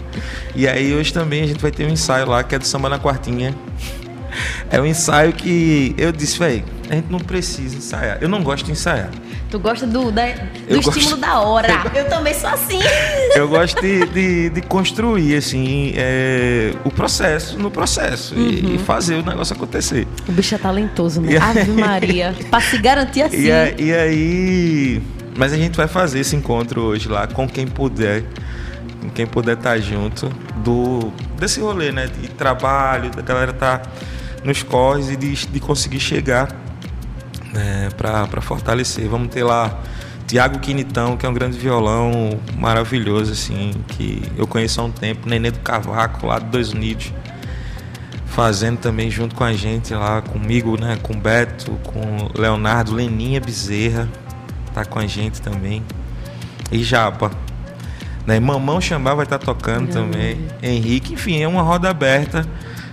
[0.55, 2.91] E aí hoje também a gente vai ter um ensaio lá, que é do Samba
[2.91, 3.55] na Quartinha.
[4.71, 8.19] É um ensaio que eu disse, velho, a gente não precisa ensaiar.
[8.21, 9.09] Eu não gosto de ensaiar.
[9.51, 11.69] Tu gosta do, da, do estímulo gosto, da hora.
[11.95, 12.81] Eu, eu, também sou assim.
[13.35, 18.49] Eu gosto de, de, de construir, assim, é, o processo no processo uhum.
[18.49, 20.07] e, e, fazer o negócio acontecer.
[20.29, 21.39] O bicho é talentoso, né?
[21.39, 22.35] Ave Maria.
[22.51, 23.45] pra se garantir assim.
[23.45, 25.03] E, a, e aí.
[25.37, 28.25] Mas a gente vai fazer esse encontro hoje lá com quem puder.
[29.01, 32.07] Com quem puder estar tá junto do, desse rolê, né?
[32.07, 33.81] De trabalho, da galera tá
[34.45, 36.49] nos corres e de, de conseguir chegar
[37.53, 39.09] né, para fortalecer.
[39.09, 39.83] Vamos ter lá
[40.27, 45.29] Tiago Quinitão, que é um grande violão maravilhoso, assim, que eu conheço há um tempo.
[45.29, 47.13] Nenê do Cavaco, lá dos Dois Unidos.
[48.27, 50.99] Fazendo também junto com a gente lá, comigo, né?
[51.03, 54.09] Com Beto, com Leonardo, Leninha Bezerra.
[54.75, 55.83] Tá com a gente também.
[56.71, 57.31] E Japa.
[58.27, 58.39] Né?
[58.39, 60.47] Mamão Xambá vai estar tá tocando também.
[60.63, 62.47] Henrique, enfim, é uma roda aberta.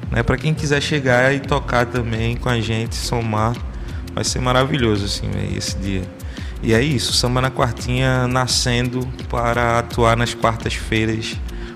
[0.09, 0.23] Né?
[0.23, 3.53] Para quem quiser chegar e tocar também com a gente, somar.
[4.15, 6.03] Vai ser maravilhoso, assim, esse dia.
[6.63, 11.35] E é isso, Samba na Quartinha nascendo para atuar nas quartas-feiras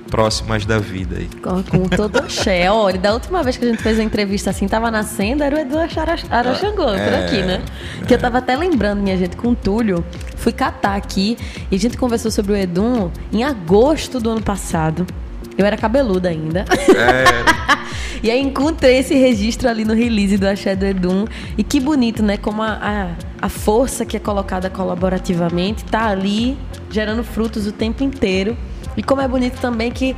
[0.10, 1.18] próximas da vida.
[1.18, 1.30] Aí.
[1.44, 2.70] Com, com todo axé.
[2.72, 5.60] Olha, da última vez que a gente fez a entrevista assim, tava nascendo, era o
[5.60, 7.62] Edu Araxangô, é, por aqui, né?
[8.02, 8.06] É.
[8.06, 10.04] Que eu tava até lembrando, minha gente, com o Túlio,
[10.36, 11.38] fui catar aqui
[11.70, 15.06] e a gente conversou sobre o Edu em agosto do ano passado.
[15.60, 16.62] Eu era cabeluda ainda.
[16.62, 18.24] É.
[18.24, 21.26] e aí encontrei esse registro ali no release do Axé do Edum.
[21.58, 22.38] E que bonito, né?
[22.38, 26.58] Como a, a, a força que é colocada colaborativamente tá ali
[26.90, 28.58] gerando frutos o tempo inteiro.
[28.96, 30.16] E como é bonito também que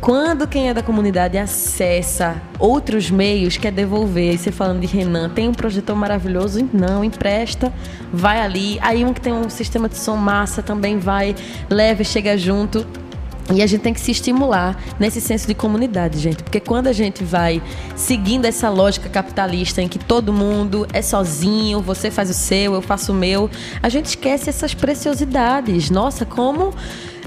[0.00, 4.34] quando quem é da comunidade acessa outros meios, quer devolver.
[4.34, 7.72] E você falando de Renan, tem um projetor maravilhoso, não, empresta,
[8.12, 8.78] vai ali.
[8.82, 11.34] Aí um que tem um sistema de som massa também vai,
[11.68, 12.86] leva e chega junto.
[13.52, 16.42] E a gente tem que se estimular nesse senso de comunidade, gente.
[16.42, 17.60] Porque quando a gente vai
[17.96, 22.82] seguindo essa lógica capitalista em que todo mundo é sozinho, você faz o seu, eu
[22.82, 23.50] faço o meu,
[23.82, 25.90] a gente esquece essas preciosidades.
[25.90, 26.72] Nossa, como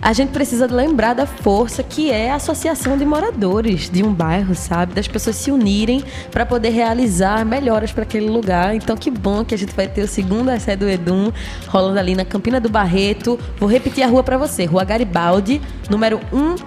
[0.03, 4.53] a gente precisa lembrar da força que é a associação de moradores de um bairro,
[4.53, 4.93] sabe?
[4.93, 8.75] Das pessoas se unirem para poder realizar melhoras para aquele lugar.
[8.75, 11.31] Então, que bom que a gente vai ter o segundo essay do Edum
[11.67, 13.39] rolando ali na Campina do Barreto.
[13.57, 16.19] Vou repetir a rua para você: Rua Garibaldi, número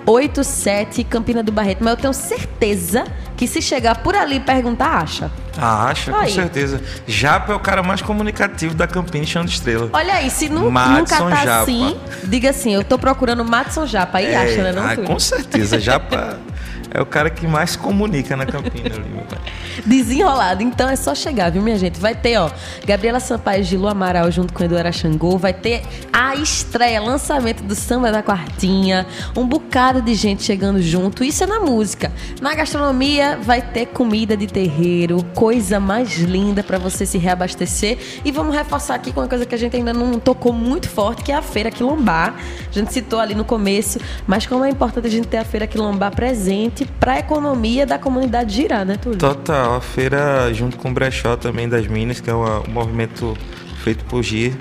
[0.07, 1.85] 187, Campina do Barreto.
[1.85, 3.05] Mas eu tenho certeza
[3.37, 5.31] que se chegar por ali e perguntar, acha.
[5.59, 6.29] Ah, acha, aí.
[6.29, 6.81] com certeza.
[7.07, 9.91] Japa é o cara mais comunicativo da Campina Chão de Estrela.
[9.93, 11.63] Olha aí, se nu Madison nunca tá Japa.
[11.63, 14.19] assim, diga assim, eu tô procurando Madison Japa.
[14.19, 14.73] Aí é, acha, né?
[14.73, 15.79] Não ah, com certeza.
[15.79, 16.39] Japa
[16.91, 18.91] é o cara que mais comunica na Campina.
[19.85, 20.63] Desenrolado.
[20.63, 22.01] Então é só chegar, viu, minha gente?
[22.01, 22.51] Vai ter, ó,
[22.87, 25.37] Gabriela Sampaio de Lu Amaral junto com Eduardo Xangô.
[25.37, 29.07] Vai ter a estreia, lançamento do Samba da Quartinha.
[29.37, 31.25] Um bocado de gente chegando junto.
[31.25, 32.13] Isso é na música.
[32.41, 37.99] Na gastronomia vai ter comida de terreiro, coisa mais linda para você se reabastecer.
[38.25, 41.23] E vamos reforçar aqui com uma coisa que a gente ainda não tocou muito forte,
[41.23, 42.35] que é a Feira Quilombar.
[42.69, 45.67] A gente citou ali no começo, mas como é importante a gente ter a Feira
[45.67, 49.19] Quilombar presente para a economia da comunidade girar, né, Túlio?
[49.19, 49.77] Total.
[49.77, 53.37] A feira, junto com o Brechó também das Minas, que é um movimento
[53.83, 54.55] feito por GIR,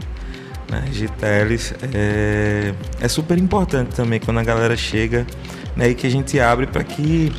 [0.69, 5.25] né, GTLs, é, é super importante também quando a galera chega
[5.75, 7.32] né, e que a gente abre para que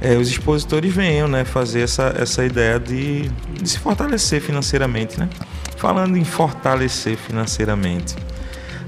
[0.00, 5.18] é, os expositores venham né, fazer essa, essa ideia de, de se fortalecer financeiramente.
[5.18, 5.28] Né?
[5.76, 8.14] Falando em fortalecer financeiramente,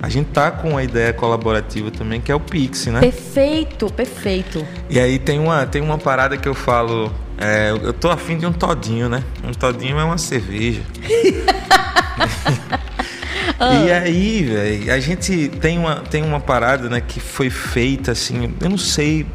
[0.03, 3.01] a gente tá com uma ideia colaborativa também, que é o Pix, né?
[3.01, 4.67] Perfeito, perfeito.
[4.89, 7.13] E aí tem uma, tem uma parada que eu falo.
[7.37, 9.23] É, eu tô afim de um todinho, né?
[9.45, 10.81] Um todinho é uma cerveja.
[13.61, 13.75] ah.
[13.75, 18.55] E aí, velho, a gente tem uma, tem uma parada, né, que foi feita assim,
[18.59, 19.27] eu não sei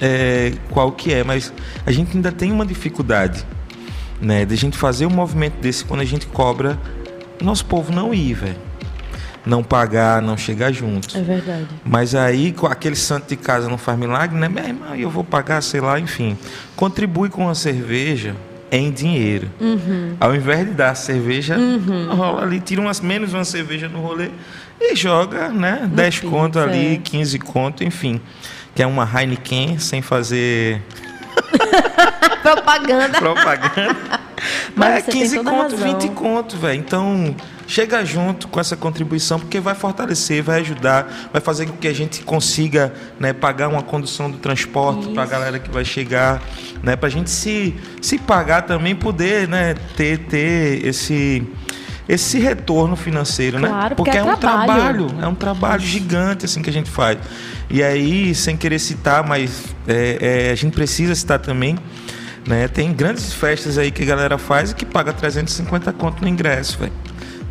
[0.00, 1.50] é, qual que é, mas
[1.86, 3.46] a gente ainda tem uma dificuldade,
[4.20, 6.78] né, de a gente fazer um movimento desse quando a gente cobra
[7.40, 8.67] o nosso povo não ir, velho
[9.48, 11.16] não pagar, não chegar junto.
[11.16, 11.66] É verdade.
[11.82, 14.48] Mas aí, com aquele santo de casa não faz milagre, né?
[14.48, 16.36] Meu irmão, eu vou pagar, sei lá, enfim.
[16.76, 18.36] Contribui com a cerveja
[18.70, 19.50] em dinheiro.
[19.58, 20.14] Uhum.
[20.20, 22.14] Ao invés de dar cerveja, uhum.
[22.14, 24.28] rola ali, tira umas, menos uma cerveja no rolê
[24.78, 25.80] e joga, né?
[25.82, 27.00] No 10 fim, conto ali, é.
[27.02, 28.20] 15 conto, enfim.
[28.74, 30.82] Que é uma Heineken sem fazer.
[32.42, 33.18] Propaganda.
[33.18, 33.96] Propaganda.
[34.76, 36.78] Mas, Mas é 15 conto, 20 conto, velho.
[36.78, 37.34] Então
[37.68, 41.92] chega junto com essa contribuição, porque vai fortalecer, vai ajudar, vai fazer com que a
[41.92, 46.42] gente consiga né, pagar uma condução do transporte para a galera que vai chegar,
[46.82, 51.46] né, para a gente se, se pagar também, poder né, ter, ter esse
[52.08, 53.68] esse retorno financeiro, né?
[53.68, 53.94] claro, né?
[53.94, 55.08] Porque, porque é, é, um trabalho.
[55.08, 57.18] trabalho, é um trabalho gigante assim que a gente faz.
[57.68, 61.76] E aí, sem querer citar, mas é, é, a gente precisa citar também,
[62.46, 62.66] né?
[62.66, 66.78] Tem grandes festas aí que a galera faz e que paga 350 conto no ingresso,
[66.78, 67.07] velho.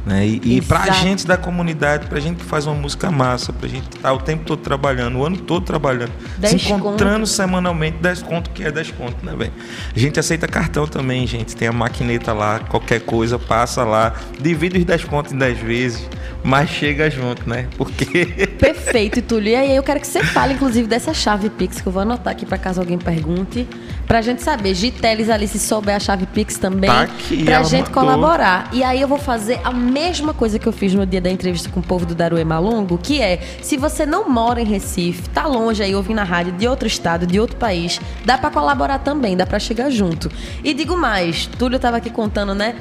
[0.08, 0.26] Né?
[0.26, 3.52] E, e para a gente da comunidade, para a gente que faz uma música massa,
[3.52, 7.28] para a gente estar tá o tempo todo trabalhando, o ano todo trabalhando, se encontrando
[7.28, 9.52] semanalmente, 10 conto que é 10 conto, né, velho?
[9.94, 11.54] A gente aceita cartão também, gente.
[11.58, 16.10] Tem a maquineta lá, qualquer coisa, passa lá, divide os 10 contos em 10 vezes.
[16.42, 17.68] mas chega junto, né?
[17.78, 18.48] Porque.
[18.58, 19.52] Perfeito, Túlio.
[19.52, 22.32] E aí eu quero que você fale, inclusive, dessa chave Pix, que eu vou anotar
[22.32, 23.68] aqui para caso alguém pergunte.
[24.08, 24.74] Pra gente saber.
[24.74, 26.90] Giteles ali, se souber a chave Pix também.
[26.90, 27.94] Tá aqui, pra gente mandou.
[27.94, 28.70] colaborar.
[28.72, 29.97] E aí eu vou fazer a mesma
[30.38, 33.20] coisa que eu fiz no dia da entrevista com o povo do Daruê Malungo, que
[33.22, 36.88] é, se você não mora em Recife, tá longe aí ouvindo a rádio de outro
[36.88, 40.32] estado, de outro país, dá pra colaborar também, dá pra chegar junto.
[40.64, 42.76] E digo mais, Túlio tava aqui contando, né?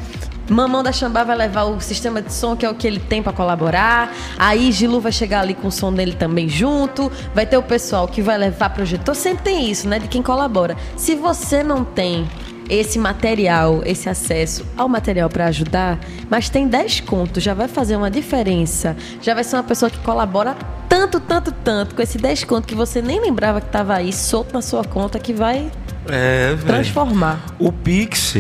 [0.49, 3.21] Mamão da Xambá vai levar o sistema de som, que é o que ele tem
[3.21, 4.15] pra colaborar.
[4.39, 7.11] Aí Gilu vai chegar ali com o som dele também junto.
[7.35, 9.17] Vai ter o pessoal que vai levar projetor.
[9.17, 9.99] Sempre tem isso, né?
[9.99, 10.77] De quem colabora.
[10.97, 12.29] Se você não tem
[12.69, 15.99] esse material, esse acesso ao material para ajudar,
[16.31, 18.97] mas tem 10 contos, já vai fazer uma diferença.
[19.23, 20.57] Já vai ser uma pessoa que colabora
[20.89, 24.53] tanto, tanto, tanto com esse 10 contos que você nem lembrava que estava aí solto
[24.55, 25.71] na sua conta que vai
[26.09, 27.45] É, transformar.
[27.59, 28.37] O Pix,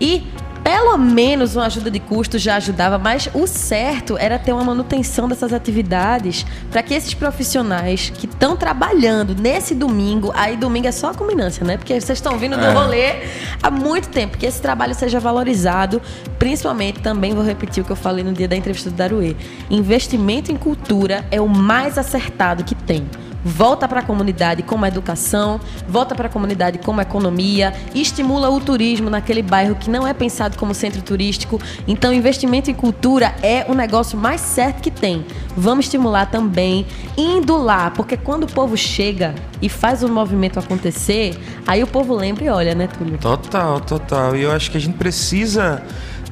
[0.00, 0.26] e
[0.66, 5.28] pelo menos uma ajuda de custo já ajudava, mas o certo era ter uma manutenção
[5.28, 11.10] dessas atividades para que esses profissionais que estão trabalhando nesse domingo, aí domingo é só
[11.10, 11.76] a culminância, né?
[11.76, 12.72] Porque vocês estão vindo do É.
[12.72, 13.14] rolê
[13.62, 16.02] há muito tempo, que esse trabalho seja valorizado,
[16.36, 19.36] principalmente também vou repetir o que eu falei no dia da entrevista do Daruê.
[19.70, 23.08] Investimento em cultura é o mais acertado que tem
[23.46, 29.08] volta para a comunidade como educação, volta para a comunidade como economia, estimula o turismo
[29.08, 31.60] naquele bairro que não é pensado como centro turístico.
[31.86, 35.24] Então, investimento em cultura é o negócio mais certo que tem.
[35.56, 36.84] Vamos estimular também
[37.16, 39.32] indo lá, porque quando o povo chega
[39.62, 43.16] e faz o movimento acontecer, aí o povo lembra e olha, né, Túlio?
[43.18, 44.34] Total, total.
[44.34, 45.82] E eu acho que a gente precisa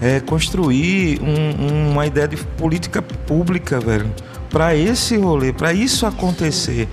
[0.00, 4.12] é, construir um- uma ideia de política pública, velho,
[4.54, 6.88] para esse rolê, para isso acontecer.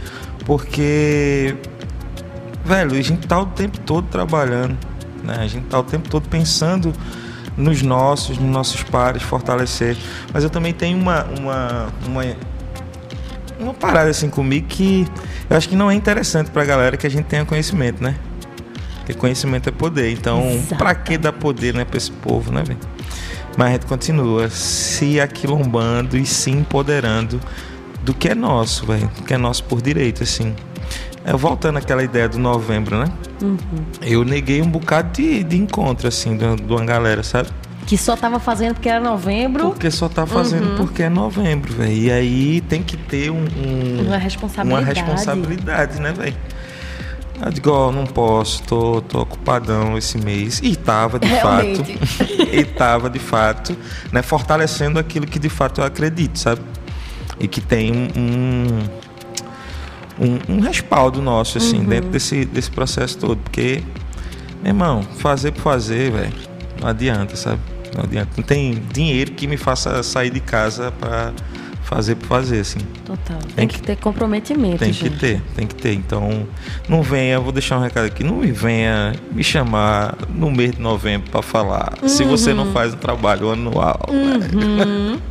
[0.47, 1.55] Porque,
[2.65, 4.75] velho, a gente tá o tempo todo trabalhando,
[5.23, 5.37] né?
[5.39, 6.91] A gente tá o tempo todo pensando
[7.55, 9.95] nos nossos, nos nossos pares, fortalecer.
[10.33, 12.23] Mas eu também tenho uma, uma, uma
[13.59, 15.07] uma parada assim comigo que
[15.47, 18.15] eu acho que não é interessante pra galera que a gente tenha conhecimento, né?
[18.97, 20.11] Porque conhecimento é poder.
[20.11, 20.77] Então, Exato.
[20.77, 22.79] pra que dar poder, né, pra esse povo, né, velho?
[23.57, 27.39] Mas a gente continua se aquilombando e se empoderando
[28.03, 29.09] do que é nosso, velho.
[29.17, 30.55] Do que é nosso por direito, assim.
[31.23, 33.05] É, voltando àquela ideia do novembro, né?
[34.01, 37.49] Eu neguei um bocado de, de encontro, assim, de, de uma galera, sabe?
[37.85, 41.91] Que só tava fazendo porque era novembro, Porque só tá fazendo porque é novembro, velho.
[41.91, 44.83] E aí tem que ter um, um- uma responsabilidade.
[44.83, 46.35] uma responsabilidade, né, velho?
[47.43, 50.59] Eu digo, ó, não posso, tô, tô ocupadão esse mês.
[50.61, 51.97] E tava, de Realmente.
[51.97, 52.31] fato.
[52.53, 53.75] e tava, de fato,
[54.11, 56.61] né, fortalecendo aquilo que de fato eu acredito, sabe?
[57.39, 58.83] E que tem um,
[60.19, 61.85] um, um respaldo nosso, assim, Uhum.
[61.85, 63.37] dentro desse, desse processo todo.
[63.37, 63.81] Porque,
[64.61, 66.33] meu irmão, fazer por fazer, velho,
[66.79, 67.59] não adianta, sabe?
[67.95, 68.29] Não adianta.
[68.37, 71.33] Não tem dinheiro que me faça sair de casa pra
[71.91, 72.79] fazer por fazer, assim.
[73.05, 73.37] Total.
[73.39, 75.09] Tem, Tem que, que- ter comprometimento, Tem gente.
[75.11, 75.93] que ter, tem que ter.
[75.93, 76.47] Então,
[76.87, 80.79] não venha, vou deixar um recado aqui, não me venha me chamar no mês de
[80.81, 82.57] novembro para falar se você Uhum.
[82.65, 83.99] não faz um trabalho anual.
[84.09, 85.21] velho.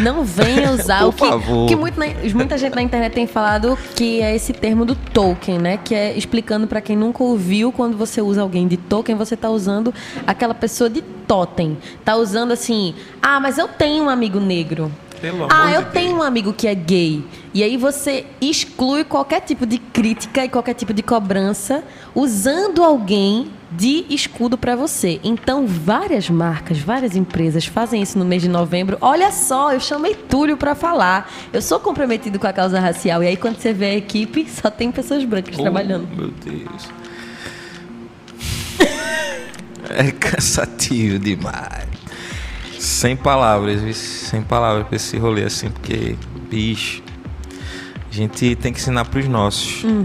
[0.00, 1.66] Não venha usar o que, favor.
[1.68, 1.98] que muito
[2.34, 5.78] muita gente na internet tem falado que é esse termo do token, né?
[5.82, 9.48] Que é explicando pra quem nunca ouviu, quando você usa alguém de token, você tá
[9.48, 9.94] usando
[10.26, 11.78] aquela pessoa de totem.
[12.04, 14.92] Tá usando assim, ah, mas eu tenho um amigo negro.
[15.22, 17.24] Pelo ah, eu de tenho um amigo que é gay.
[17.54, 23.52] E aí você exclui qualquer tipo de crítica e qualquer tipo de cobrança usando alguém
[23.70, 25.20] de escudo para você.
[25.22, 28.98] Então, várias marcas, várias empresas fazem isso no mês de novembro.
[29.00, 31.32] Olha só, eu chamei Túlio para falar.
[31.52, 33.22] Eu sou comprometido com a causa racial.
[33.22, 36.08] E aí, quando você vê a equipe, só tem pessoas brancas Oh, trabalhando.
[36.16, 36.88] Meu Deus.
[39.94, 42.01] É cansativo demais.
[42.82, 43.94] Sem palavras, viu?
[43.94, 46.16] sem palavras pra esse rolê assim, porque,
[46.50, 47.00] bicho,
[48.10, 49.84] a gente tem que ensinar pros nossos.
[49.84, 50.04] Uhum.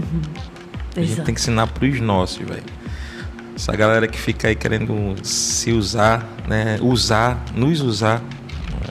[0.96, 2.62] A gente tem que ensinar pros nossos, velho.
[3.56, 6.78] Essa galera que fica aí querendo se usar, né?
[6.80, 8.22] Usar, nos usar.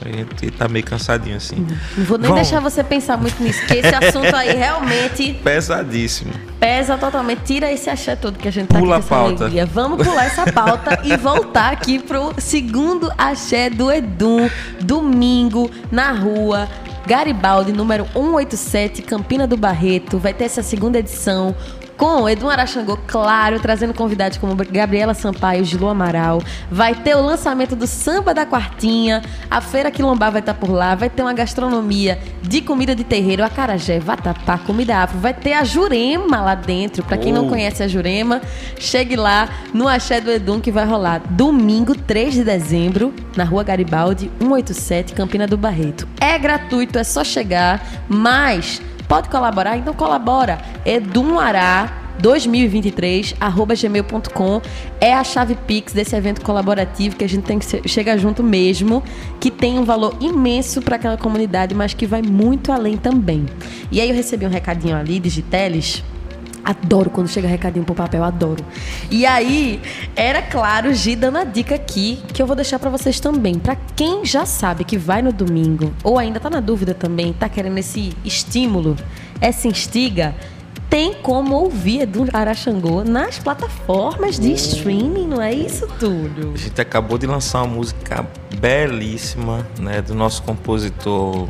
[0.04, 1.66] A gente tá meio cansadinho assim.
[1.96, 2.42] Não vou nem Vamos.
[2.48, 6.32] deixar você pensar muito nisso, porque esse assunto aí realmente Pesadíssimo.
[6.58, 7.42] pesa totalmente.
[7.44, 9.42] Tira esse axé todo que a gente tá Pula aqui a pauta.
[9.44, 9.66] alegria.
[9.66, 14.50] Vamos pular essa pauta e voltar aqui pro segundo axé do Edu,
[14.80, 16.68] domingo, na rua.
[17.06, 20.18] Garibaldi, número 187, Campina do Barreto.
[20.18, 21.54] Vai ter essa segunda edição
[21.98, 26.40] com Edu Araxangô, claro, trazendo convidados como Gabriela Sampaio, Gilu Amaral.
[26.70, 29.20] Vai ter o lançamento do Samba da Quartinha.
[29.50, 30.94] A Feira Quilombar vai estar por lá.
[30.94, 35.18] Vai ter uma gastronomia de comida de terreiro, acarajé, vatapá, comida afro.
[35.18, 37.02] Vai ter a Jurema lá dentro.
[37.02, 37.48] Pra quem não Oh.
[37.48, 38.40] conhece a Jurema,
[38.78, 43.64] chegue lá no Axé do Edum que vai rolar domingo, 3 de dezembro, na Rua
[43.64, 46.06] Garibaldi, 187, Campina do Barreto.
[46.20, 50.58] É gratuito, é só chegar, mas pode colaborar, então colabora.
[50.84, 54.60] Edumará 2023 arroba gmail.com
[55.00, 59.02] é a chave Pix desse evento colaborativo que a gente tem que chegar junto mesmo,
[59.40, 63.46] que tem um valor imenso para aquela comunidade, mas que vai muito além também.
[63.90, 66.04] E aí eu recebi um recadinho ali, Digiteles,
[66.68, 68.62] Adoro quando chega recadinho pro papel, adoro.
[69.10, 69.80] E aí,
[70.14, 73.54] era claro, Gi dando a dica aqui, que eu vou deixar pra vocês também.
[73.54, 77.48] Pra quem já sabe que vai no domingo, ou ainda tá na dúvida também, tá
[77.48, 78.96] querendo esse estímulo,
[79.40, 80.34] essa instiga,
[80.90, 86.52] tem como ouvir Edu Araxangô nas plataformas de streaming, não é isso tudo?
[86.54, 88.26] A gente acabou de lançar uma música
[88.60, 91.48] belíssima, né, do nosso compositor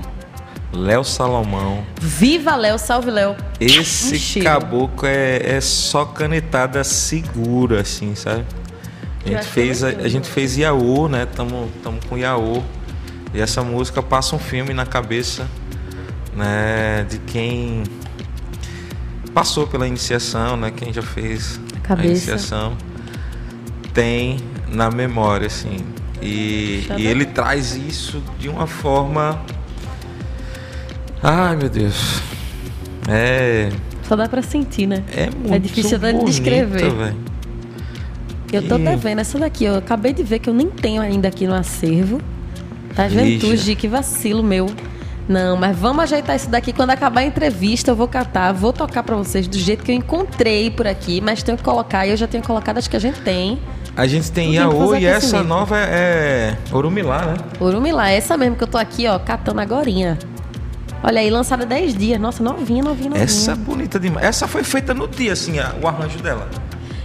[0.73, 1.85] Léo Salomão.
[2.01, 3.37] Viva Léo, salve Léo.
[3.61, 8.45] Esse caboclo é, é só canetada segura, assim, sabe?
[9.25, 11.27] A gente fez, a, a gente fez Iaô, né?
[11.27, 12.63] Tamo, tamo com Iaô.
[13.35, 15.47] E essa música passa um filme na cabeça,
[16.35, 17.07] né?
[17.09, 17.83] De quem
[19.35, 20.71] passou pela iniciação, né?
[20.71, 22.09] Quem já fez a Cabeça.
[22.09, 22.77] iniciação
[23.93, 24.39] tem
[24.69, 25.79] na memória, assim.
[26.21, 29.41] E, e ele traz isso de uma forma.
[31.23, 32.23] Ai, meu Deus.
[33.09, 33.71] É.
[34.03, 35.03] Só dá pra sentir, né?
[35.15, 37.15] É muito difícil até de descrever.
[38.53, 41.47] Eu tô devendo essa daqui, eu acabei de ver que eu nem tenho ainda aqui
[41.47, 42.21] no acervo.
[42.95, 43.09] Tá.
[43.09, 43.77] Gi?
[43.77, 44.67] Que vacilo meu.
[45.29, 46.73] Não, mas vamos ajeitar isso daqui.
[46.73, 49.97] Quando acabar a entrevista, eu vou catar, vou tocar pra vocês do jeito que eu
[49.97, 53.01] encontrei por aqui, mas tenho que colocar, e eu já tenho colocado, acho que a
[53.01, 53.59] gente tem.
[53.95, 57.35] A gente tem Iaô e essa nova é Orumilá, né?
[57.61, 60.17] Urumilá, essa mesmo que eu tô aqui, ó, catando agorinha.
[61.03, 62.21] Olha aí, lançada há 10 dias.
[62.21, 63.25] Nossa, novinha, novinha, novinha.
[63.25, 64.27] Essa é bonita demais.
[64.27, 66.49] Essa foi feita no dia, assim, a- o arranjo dela.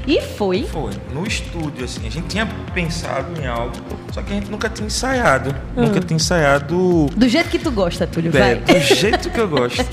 [0.06, 0.64] E foi.
[0.66, 2.06] Foi, no estúdio, assim.
[2.06, 3.72] A gente tinha pensado em algo,
[4.12, 5.56] só que a gente nunca tinha ensaiado.
[5.78, 8.62] Nunca tinha ensaiado Do jeito que tu gosta, Túlio, é, Hum.
[8.66, 8.80] vai.
[8.80, 9.86] do jeito que eu gosto.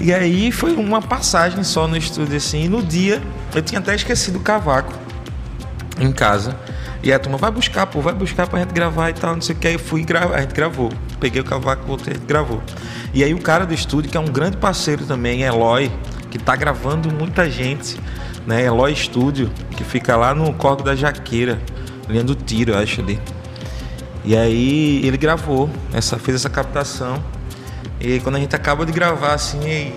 [0.00, 2.64] E aí foi uma passagem só no estúdio, assim.
[2.64, 3.22] E no dia,
[3.54, 4.92] eu tinha até esquecido o cavaco
[6.00, 6.56] em casa.
[7.02, 9.56] E a turma, vai buscar, pô, vai buscar pra gente gravar e tal, não sei
[9.56, 9.66] o que.
[9.66, 10.90] Aí eu fui gravar, a gente gravou.
[11.18, 12.62] Peguei o cavaco, voltei, a gente gravou.
[13.12, 15.90] E aí o cara do estúdio, que é um grande parceiro também, Eloy,
[16.30, 17.98] que tá gravando muita gente,
[18.46, 18.64] né?
[18.64, 21.60] Eloy Studio, que fica lá no Corgo da Jaqueira,
[22.08, 23.20] linha do tiro, eu acho ali.
[24.24, 27.22] E aí ele gravou, essa, fez essa captação.
[28.00, 29.92] E quando a gente acaba de gravar, assim,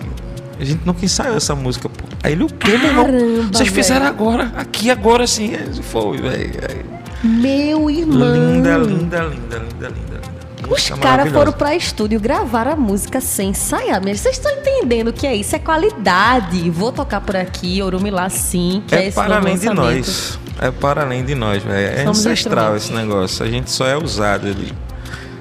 [0.60, 2.04] a gente nunca ensaiou essa música, pô.
[2.24, 3.08] Aí ele, o quê, meu irmão?
[3.52, 5.52] Vocês fizeram agora, aqui, agora, assim.
[5.84, 6.95] Foi, velho.
[7.26, 8.36] Meu irmão.
[8.36, 10.22] Linda, linda, linda, linda, linda, linda.
[10.64, 14.02] Os Música caras foram pra estúdio gravar a música sem ensaiar.
[14.02, 15.56] Vocês estão entendendo o que é isso?
[15.56, 16.70] É qualidade.
[16.70, 20.40] Vou tocar por aqui, Orumilá sim, que é, É para além de nós.
[20.60, 22.00] É para além de nós, velho.
[22.00, 23.46] É ancestral esse negócio.
[23.46, 24.74] A gente só é usado ali.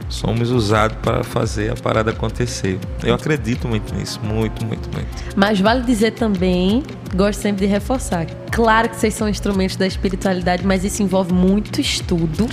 [0.09, 2.79] Somos usados para fazer a parada acontecer.
[3.03, 4.21] Eu acredito muito nisso.
[4.23, 5.09] Muito, muito, muito.
[5.35, 6.83] Mas vale dizer também,
[7.15, 8.27] gosto sempre de reforçar.
[8.55, 12.49] Claro que vocês são instrumentos da espiritualidade, mas isso envolve muito estudo,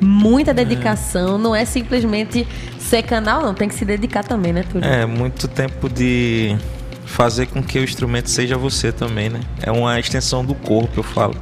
[0.00, 1.36] muita dedicação.
[1.38, 2.46] Não é simplesmente
[2.78, 3.52] ser canal, não.
[3.52, 4.86] Tem que se dedicar também, né, Túlio?
[4.88, 6.56] É, muito tempo de
[7.04, 9.40] fazer com que o instrumento seja você também, né?
[9.60, 11.34] É uma extensão do corpo, eu falo.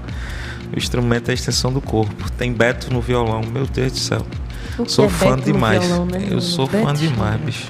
[0.74, 2.30] O instrumento é a extensão do corpo.
[2.30, 4.26] Tem Beto no violão, meu Deus do céu.
[4.74, 5.84] Que Sou é fã Beto demais.
[5.84, 7.68] violão, né, eu sou Beto fã demais, bicho.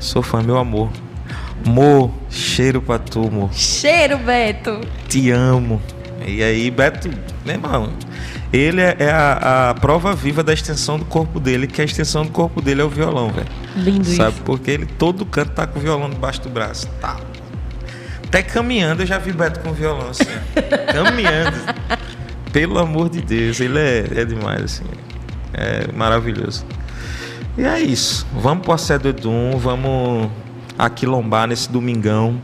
[0.00, 0.90] Sou fã, meu amor.
[1.64, 3.50] Mo, cheiro pra tu, mo.
[3.52, 4.80] Cheiro, Beto!
[5.08, 5.80] Te amo.
[6.26, 7.10] E aí, Beto,
[7.44, 7.92] meu irmão,
[8.52, 12.24] ele é é a, a prova viva da extensão do corpo dele, que a extensão
[12.24, 13.48] do corpo dele é o violão, velho.
[13.76, 14.34] Lindo Sabe?
[14.34, 14.42] isso.
[14.42, 16.86] Porque ele todo canto tá com o violão debaixo do braço.
[17.00, 17.18] Tá.
[18.24, 20.24] Até caminhando eu já vi Beto com violão assim.
[20.92, 21.56] caminhando.
[22.52, 24.84] Pelo amor de Deus, ele é, é demais, assim.
[25.54, 26.64] É maravilhoso.
[27.56, 28.26] E é isso.
[28.34, 30.30] Vamos pro Acé do Edum, vamos
[30.78, 32.40] aquilombar nesse domingão.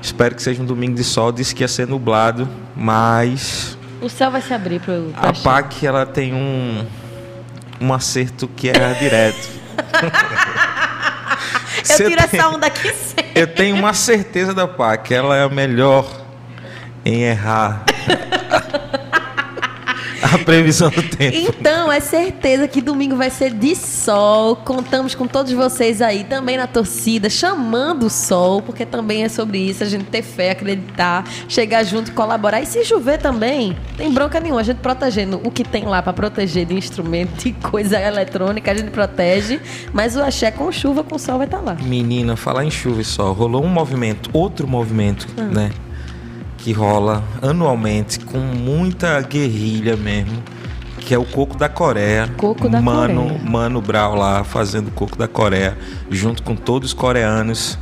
[0.00, 1.32] Espero que seja um domingo de sol.
[1.32, 3.76] Disse que ia ser nublado, mas.
[4.00, 5.12] O céu vai se abrir pro.
[5.16, 6.86] A PAC ela tem um,
[7.80, 9.58] um acerto que é direto.
[11.90, 13.32] eu tiro tem, essa onda aqui sempre.
[13.34, 16.08] Eu tenho uma certeza da PAC, ela é a melhor
[17.04, 17.84] em errar.
[20.22, 21.36] a previsão do tempo.
[21.36, 24.56] Então, é certeza que domingo vai ser de sol.
[24.56, 29.58] Contamos com todos vocês aí, também na torcida, chamando o sol, porque também é sobre
[29.58, 32.60] isso, a gente ter fé, acreditar, chegar junto e colaborar.
[32.60, 34.60] E se chover também, tem bronca nenhuma.
[34.60, 38.74] A gente protegendo o que tem lá para proteger de instrumento e coisa eletrônica, a
[38.74, 39.60] gente protege.
[39.92, 41.74] Mas o axé com chuva, com sol vai estar tá lá.
[41.74, 45.42] Menina, falar em chuva e sol, rolou um movimento, outro movimento, ah.
[45.42, 45.70] né?
[46.68, 50.42] Que rola anualmente com muita guerrilha mesmo,
[50.98, 52.28] que é o Coco da Coreia.
[52.36, 53.40] Coco da Mano, Coreia.
[53.42, 55.78] Mano Brau lá fazendo Coco da Coreia,
[56.10, 57.78] junto com todos os coreanos.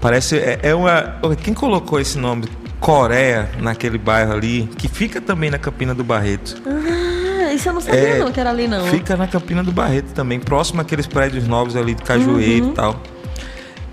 [0.00, 0.38] Parece.
[0.38, 1.20] É, é uma.
[1.40, 2.48] Quem colocou esse nome
[2.80, 6.60] Coreia naquele bairro ali, que fica também na Campina do Barreto.
[6.66, 8.86] Ah, isso eu não sabia é, não, que era ali não.
[8.86, 12.72] Fica na Campina do Barreto também, próximo àqueles prédios novos ali de Cajueiro uhum.
[12.72, 13.00] e tal.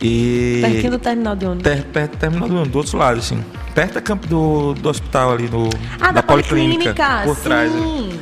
[0.02, 0.60] E.
[0.62, 1.64] Pertinho do terminal de ônibus.
[1.64, 3.44] Ter, perto do terminal de ônibus, do outro lado, assim
[3.78, 5.70] perto do, do hospital ali, no,
[6.02, 7.72] ah, da, da policlínica, policlínica, por trás.
[7.72, 8.20] Sim.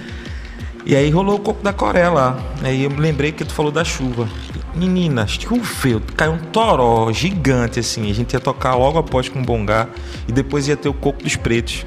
[0.86, 2.38] E aí rolou o coco da Coreia lá.
[2.62, 4.28] Aí eu me lembrei que tu falou da chuva.
[4.76, 8.12] Menina, choveu, caiu um toró gigante assim.
[8.12, 9.88] A gente ia tocar logo após com o Bongá
[10.28, 11.86] e depois ia ter o coco dos pretos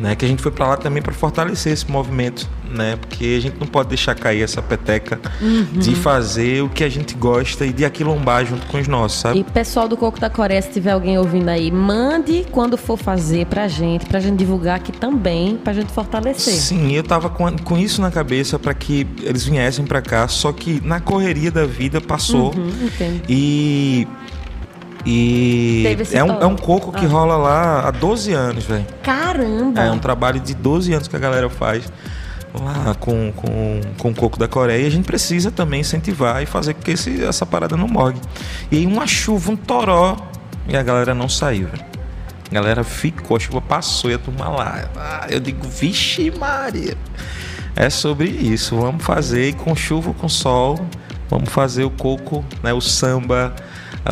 [0.00, 0.14] né?
[0.14, 2.96] Que a gente foi para lá também para fortalecer esse movimento, né?
[2.96, 5.64] Porque a gente não pode deixar cair essa peteca uhum.
[5.78, 9.40] de fazer o que a gente gosta e de aquilombar junto com os nossos, sabe?
[9.40, 13.46] E pessoal do Coco da Coreia, se tiver alguém ouvindo aí, mande quando for fazer
[13.46, 16.54] pra gente, pra gente divulgar aqui também, pra gente fortalecer.
[16.54, 20.52] Sim, eu tava com, com isso na cabeça para que eles viessem para cá, só
[20.52, 22.54] que na correria da vida passou.
[22.54, 23.20] Uhum.
[23.28, 24.06] E
[25.06, 27.08] e é um, é um coco que ah.
[27.08, 28.86] rola lá há 12 anos, velho.
[29.02, 29.80] Caramba!
[29.80, 31.90] É um trabalho de 12 anos que a galera faz
[32.54, 34.82] lá com, com, com o coco da Coreia.
[34.82, 38.16] E a gente precisa também incentivar e fazer com que esse, essa parada não morre.
[38.70, 40.16] E aí uma chuva, um toró,
[40.66, 41.84] e a galera não saiu, velho.
[42.50, 44.88] A galera ficou, a chuva passou e a turma lá.
[44.96, 46.96] Ah, eu digo, vixe Maria.
[47.76, 48.76] É sobre isso.
[48.76, 50.78] Vamos fazer com chuva, com sol.
[51.28, 53.54] Vamos fazer o coco, né, o samba,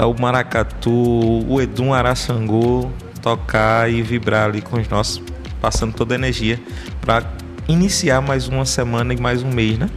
[0.04, 0.90] o maracatu,
[1.48, 2.92] o Edum Araçangu
[3.22, 5.22] tocar e vibrar ali com os nossos,
[5.60, 6.60] passando toda a energia
[7.00, 7.24] para
[7.66, 9.88] iniciar mais uma semana e mais um mês, né?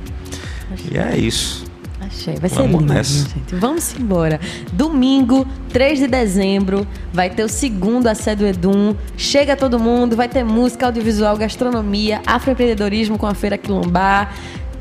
[0.73, 0.91] Achei.
[0.93, 1.65] E é isso.
[2.01, 2.35] Achei.
[2.37, 3.55] Vai ser lindo, gente.
[3.55, 4.39] Vamos embora.
[4.73, 8.95] Domingo, 3 de dezembro, vai ter o segundo Assédio Edum.
[9.15, 14.33] Chega todo mundo, vai ter música, audiovisual, gastronomia, afroempreendedorismo com a Feira Quilombar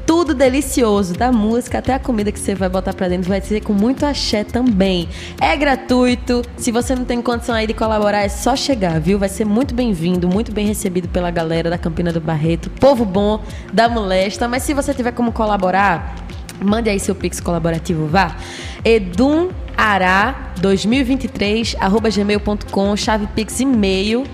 [0.09, 3.61] tudo delicioso, da música até a comida que você vai botar pra dentro, vai ser
[3.61, 5.07] com muito axé também.
[5.39, 9.19] É gratuito, se você não tem condição aí de colaborar, é só chegar, viu?
[9.19, 13.45] Vai ser muito bem-vindo, muito bem recebido pela galera da Campina do Barreto, povo bom
[13.71, 16.17] da molesta, mas se você tiver como colaborar,
[16.59, 18.35] mande aí seu pix colaborativo, vá.
[18.83, 24.25] Edumara 2023 arroba gmail.com, chave pix e-mail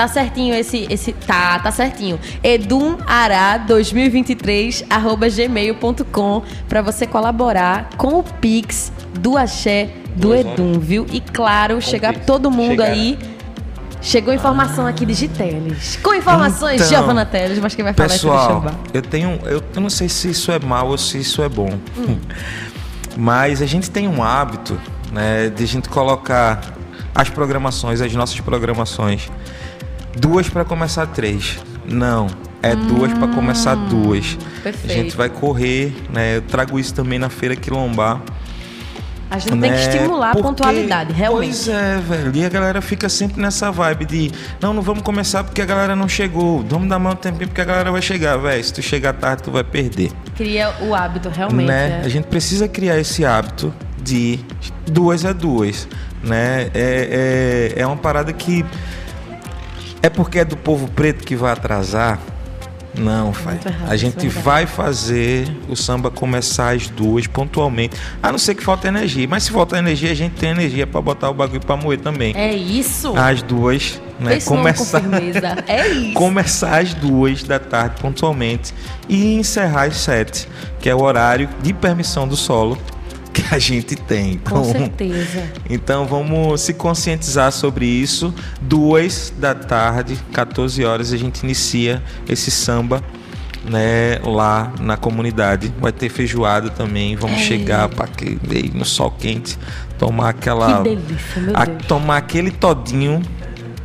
[0.00, 0.86] Tá certinho esse.
[0.88, 2.18] esse tá, tá certinho.
[2.42, 11.04] edumará2023 arroba gmail.com para você colaborar com o Pix do Axé do Edum, viu?
[11.12, 12.24] E claro, com chegar Pix.
[12.24, 12.92] todo mundo Chegar.
[12.92, 13.18] aí.
[14.00, 15.98] Chegou informação aqui de Giteles.
[16.02, 19.38] Com informações, então, Giovana Teles, mas quem vai falar pessoal, é eu tenho.
[19.44, 21.78] Eu, eu não sei se isso é mal ou se isso é bom.
[21.98, 22.18] Hum.
[23.18, 24.80] Mas a gente tem um hábito,
[25.12, 26.62] né, de a gente colocar
[27.14, 29.28] as programações, as nossas programações
[30.16, 31.58] duas para começar três.
[31.86, 32.26] Não,
[32.62, 34.36] é hum, duas para começar duas.
[34.62, 34.90] Perfeito.
[34.90, 36.36] A gente vai correr, né?
[36.36, 38.20] Eu trago isso também na feira quilombar.
[39.30, 39.68] A gente né?
[39.68, 41.54] tem que estimular porque, a pontualidade, realmente.
[41.54, 42.32] Pois é, velho.
[42.34, 45.94] E a galera fica sempre nessa vibe de não, não vamos começar porque a galera
[45.94, 46.64] não chegou.
[46.68, 48.64] Vamos dar mais um tempinho porque a galera vai chegar, velho.
[48.64, 50.10] Se tu chegar tarde, tu vai perder.
[50.34, 51.68] Cria o hábito, realmente.
[51.68, 52.00] Né?
[52.02, 52.06] É.
[52.06, 54.40] A gente precisa criar esse hábito de
[54.84, 55.86] duas a duas.
[56.24, 56.68] Né?
[56.74, 58.64] É, é, é uma parada que
[60.02, 62.18] é porque é do povo preto que vai atrasar?
[62.94, 63.60] Não, faz.
[63.88, 67.96] A gente vai fazer o samba começar às duas pontualmente.
[68.22, 69.28] A não ser que falta energia.
[69.28, 72.34] Mas se falta energia, a gente tem energia para botar o bagulho para moer também.
[72.36, 73.16] É isso?
[73.16, 74.40] Às duas, né?
[74.40, 75.02] Começar,
[75.68, 76.14] é isso.
[76.14, 78.74] começar às duas da tarde pontualmente
[79.08, 80.48] e encerrar às sete,
[80.80, 82.76] que é o horário de permissão do solo
[83.32, 84.32] que a gente tem.
[84.32, 85.42] Então, Com certeza.
[85.68, 88.34] Então vamos se conscientizar sobre isso.
[88.60, 93.02] Duas da tarde, 14 horas, a gente inicia esse samba
[93.64, 95.72] né, lá na comunidade.
[95.80, 97.16] Vai ter feijoada também.
[97.16, 97.44] Vamos é.
[97.44, 98.08] chegar para
[98.74, 99.58] no sol quente,
[99.98, 100.78] tomar aquela.
[100.78, 101.86] Que delícia, meu Deus.
[101.86, 103.22] tomar aquele todinho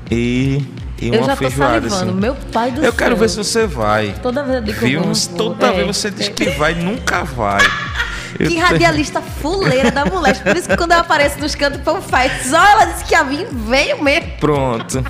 [0.09, 0.63] e
[1.01, 2.11] e eu uma já tô feijoada salivando.
[2.11, 2.19] assim.
[2.19, 2.93] Meu pai do eu céu.
[2.93, 4.15] quero ver se você vai.
[4.21, 5.01] Toda vez eu digo Viu?
[5.37, 5.73] Toda é.
[5.73, 7.61] vez você diz que vai, nunca vai.
[8.37, 10.43] Que radialista fuleira da mulher.
[10.43, 12.47] Por isso que quando eu apareço nos cantos, o povo faz.
[12.47, 14.31] Só ela disse que ia vir, veio mesmo.
[14.39, 15.03] Pronto.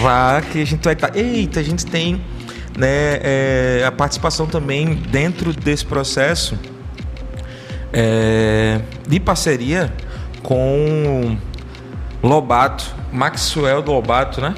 [0.00, 1.16] Vá que a gente vai estar.
[1.16, 2.20] Eita, a gente tem
[2.76, 6.58] né, é, a participação também dentro desse processo
[7.92, 9.92] é, de parceria
[10.42, 11.36] com
[12.22, 14.54] Lobato, Maxwell do Lobato, né?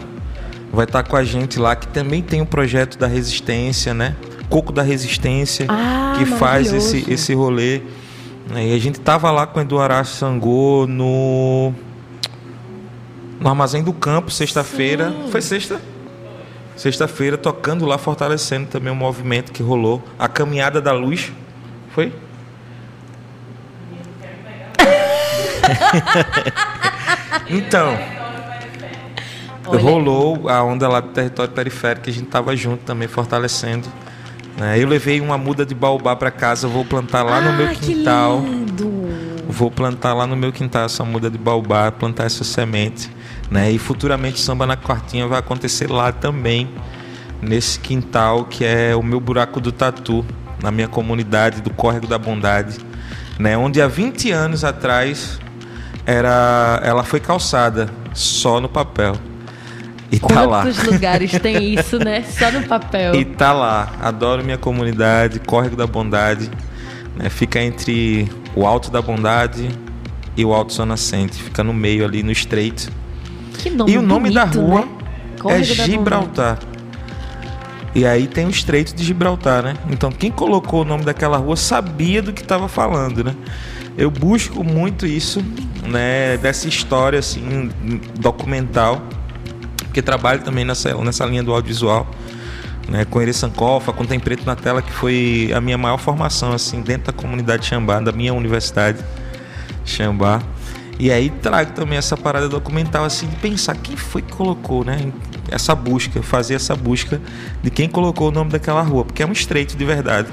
[0.73, 4.15] Vai estar com a gente lá, que também tem um projeto da resistência, né?
[4.49, 7.83] Coco da Resistência, Ah, que faz esse, esse rolê.
[8.49, 8.69] Né?
[8.69, 11.73] E a gente tava lá com o Eduardo Sangô no
[13.41, 15.15] no Armazém do Campo, sexta-feira.
[15.31, 15.81] Foi sexta?
[16.77, 20.03] Sexta-feira, tocando lá, fortalecendo também o movimento que rolou.
[20.19, 21.33] A Caminhada da Luz.
[21.91, 22.13] Foi?
[27.51, 27.99] então,
[29.67, 29.81] Olha.
[29.81, 33.89] rolou a onda lá do território periférico, que a gente tava junto também, fortalecendo.
[34.59, 34.79] Né?
[34.79, 37.77] Eu levei uma muda de baobá para casa, vou plantar lá no ah, meu que
[37.77, 38.41] quintal.
[38.41, 38.89] lindo.
[39.49, 43.11] Vou plantar lá no meu quintal essa muda de baobá, plantar essa semente,
[43.51, 43.71] né?
[43.71, 46.69] E futuramente samba na quartinha vai acontecer lá também,
[47.41, 50.25] nesse quintal que é o meu buraco do tatu,
[50.63, 52.79] na minha comunidade do Córrego da Bondade,
[53.39, 53.57] né?
[53.57, 55.41] Onde há 20 anos atrás
[56.05, 59.15] era ela foi calçada só no papel.
[60.11, 60.63] E tá lá.
[60.63, 62.23] Quantos lugares tem isso, né?
[62.23, 63.15] Só no papel.
[63.15, 63.93] E tá lá.
[64.01, 66.51] Adoro minha comunidade, Córrego da Bondade.
[67.17, 67.29] né?
[67.29, 69.69] Fica entre o Alto da Bondade
[70.37, 71.43] e o Alto São Nascente.
[71.43, 72.91] Fica no meio ali, no estreito.
[73.59, 74.89] Que nome e o nome da bonito, rua né?
[74.89, 75.65] é da Bondade.
[75.91, 76.59] Gibraltar.
[77.95, 79.75] E aí tem o Estreito de Gibraltar, né?
[79.91, 83.35] Então quem colocou o nome daquela rua sabia do que estava falando, né?
[83.97, 85.43] Eu busco muito isso,
[85.85, 86.37] né?
[86.37, 87.71] Dessa história assim
[88.21, 89.03] documental,
[89.99, 92.09] porque trabalho também nessa nessa linha do audiovisual,
[92.89, 93.05] né?
[93.05, 96.81] Com Ere Sankofa, com Tem Preto na Tela, que foi a minha maior formação assim
[96.81, 99.05] dentro da comunidade Xambá, da minha universidade
[99.85, 100.41] Xambá.
[101.01, 105.13] E aí trago também essa parada documental assim de pensar quem foi que colocou, né?
[105.51, 107.21] Essa busca, fazer essa busca
[107.63, 110.29] de quem colocou o nome daquela rua, porque é um estreito de verdade.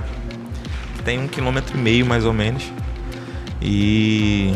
[1.03, 2.71] Tem um quilômetro e meio mais ou menos.
[3.61, 4.53] E.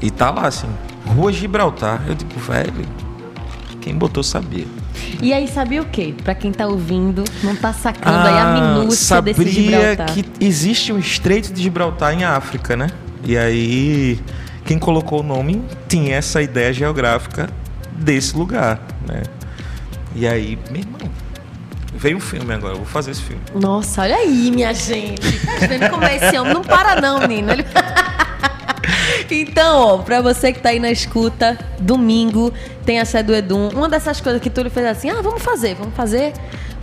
[0.00, 0.68] E tá lá assim,
[1.08, 2.04] Rua Gibraltar.
[2.06, 2.72] Eu digo, velho,
[3.80, 4.66] quem botou sabia.
[5.22, 6.14] E aí, sabia o quê?
[6.24, 9.52] Pra quem tá ouvindo, não tá sacando aí a minúcia desse Ah, sabia
[9.94, 10.12] Gibraltar.
[10.14, 12.88] que existe um Estreito de Gibraltar em África, né?
[13.24, 14.20] E aí,
[14.64, 17.48] quem colocou o nome tinha essa ideia geográfica
[17.92, 19.22] desse lugar, né?
[20.14, 20.98] E aí, meu irmão,
[21.96, 23.42] veio um filme agora, eu vou fazer esse filme.
[23.54, 25.20] Nossa, olha aí, minha gente.
[25.46, 26.52] Tá vendo como é esse homem?
[26.54, 27.52] Não para não, menino.
[27.52, 27.64] Ele-
[29.30, 32.52] Então, ó, pra você que tá aí na escuta, domingo
[32.84, 33.68] tem a sede do Edum.
[33.70, 36.32] Uma dessas coisas que Túlio fez assim, ah, vamos fazer, vamos fazer.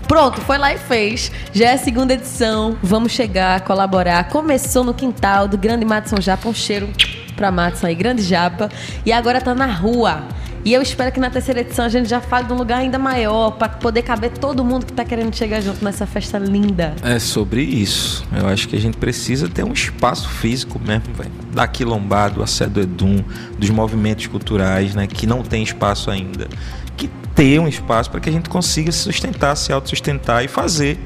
[0.07, 1.31] Pronto, foi lá e fez.
[1.51, 2.77] Já é a segunda edição.
[2.83, 4.29] Vamos chegar, colaborar.
[4.29, 6.47] Começou no quintal do grande Matson Japa.
[6.47, 6.89] Um cheiro
[7.35, 8.69] pra Matson aí, grande Japa.
[9.03, 10.23] E agora tá na rua.
[10.65, 12.97] E eu espero que na terceira edição a gente já fale de um lugar ainda
[12.97, 16.95] maior, pra poder caber todo mundo que tá querendo chegar junto nessa festa linda.
[17.03, 18.25] É sobre isso.
[18.35, 21.29] Eu acho que a gente precisa ter um espaço físico mesmo, velho.
[21.53, 23.23] Da quilombado, a Sé do Edum,
[23.59, 25.05] dos movimentos culturais, né?
[25.05, 26.47] Que não tem espaço ainda.
[26.97, 30.97] Que ter um espaço para que a gente consiga se sustentar, se autossustentar e fazer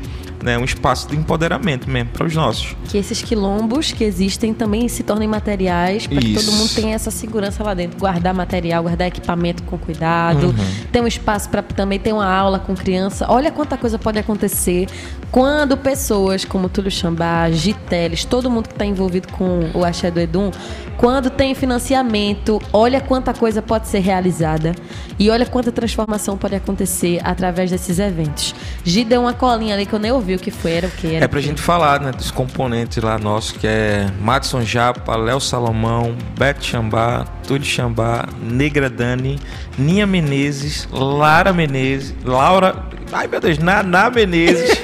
[0.43, 2.75] né, um espaço de empoderamento mesmo para os nossos.
[2.85, 7.11] Que esses quilombos que existem também se tornem materiais para que todo mundo tenha essa
[7.11, 7.99] segurança lá dentro.
[7.99, 10.47] Guardar material, guardar equipamento com cuidado.
[10.47, 10.85] Uhum.
[10.91, 13.25] Ter um espaço para também ter uma aula com criança.
[13.29, 14.87] Olha quanta coisa pode acontecer
[15.31, 20.19] quando pessoas como Túlio Xambá, Giteles, todo mundo que está envolvido com o Axé do
[20.19, 20.51] Edum,
[20.99, 24.75] quando tem financiamento, olha quanta coisa pode ser realizada.
[25.17, 28.53] E olha quanta transformação pode acontecer através desses eventos.
[28.83, 31.15] Gi deu uma colinha ali que eu nem ouvi o que foi, era o que?
[31.15, 35.39] Era É pra gente falar, né, dos componentes lá nossos, que é Madison Japa, Léo
[35.39, 39.39] Salomão, Beto Xambá, Túlio Xambá, Negra Dani,
[39.77, 42.75] Ninha Menezes, Lara Menezes, Laura.
[43.13, 44.77] Ai meu Deus, Naná Menezes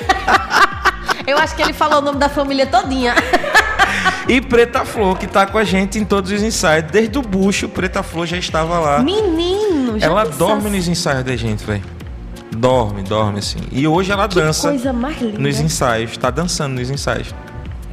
[1.28, 3.16] Eu acho que ele falou o nome da família todinha.
[4.28, 6.92] e Preta Flor, que tá com a gente em todos os ensaios.
[6.92, 9.00] Desde o bucho, Preta Flor já estava lá.
[9.00, 10.40] Menino, já ela pensasse?
[10.40, 11.84] dorme nos ensaios da gente, velho.
[12.56, 13.60] Dorme, dorme assim.
[13.72, 14.72] E hoje ela Que dança
[15.38, 17.34] nos ensaios, tá dançando nos ensaios.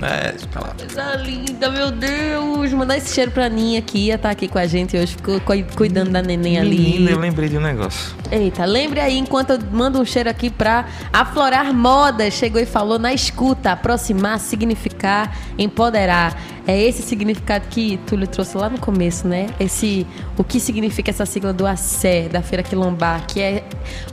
[0.02, 0.74] É, fica lá.
[0.76, 2.72] Coisa linda, meu Deus.
[2.72, 5.64] Mandar esse cheiro pra Ninha que ia estar aqui com a gente hoje, ficou cu-
[5.76, 6.70] cuidando da neném ali.
[6.78, 8.14] Menina, eu lembrei de um negócio.
[8.30, 12.34] Eita, lembre aí, enquanto eu mando um cheiro aqui pra Aflorar Modas.
[12.34, 16.36] Chegou e falou na escuta, aproximar, significar, empoderar.
[16.66, 19.48] É esse significado que Túlio trouxe lá no começo, né?
[19.58, 20.06] Esse,
[20.36, 23.64] o que significa essa sigla do ACE, da Feira Quilombar, que é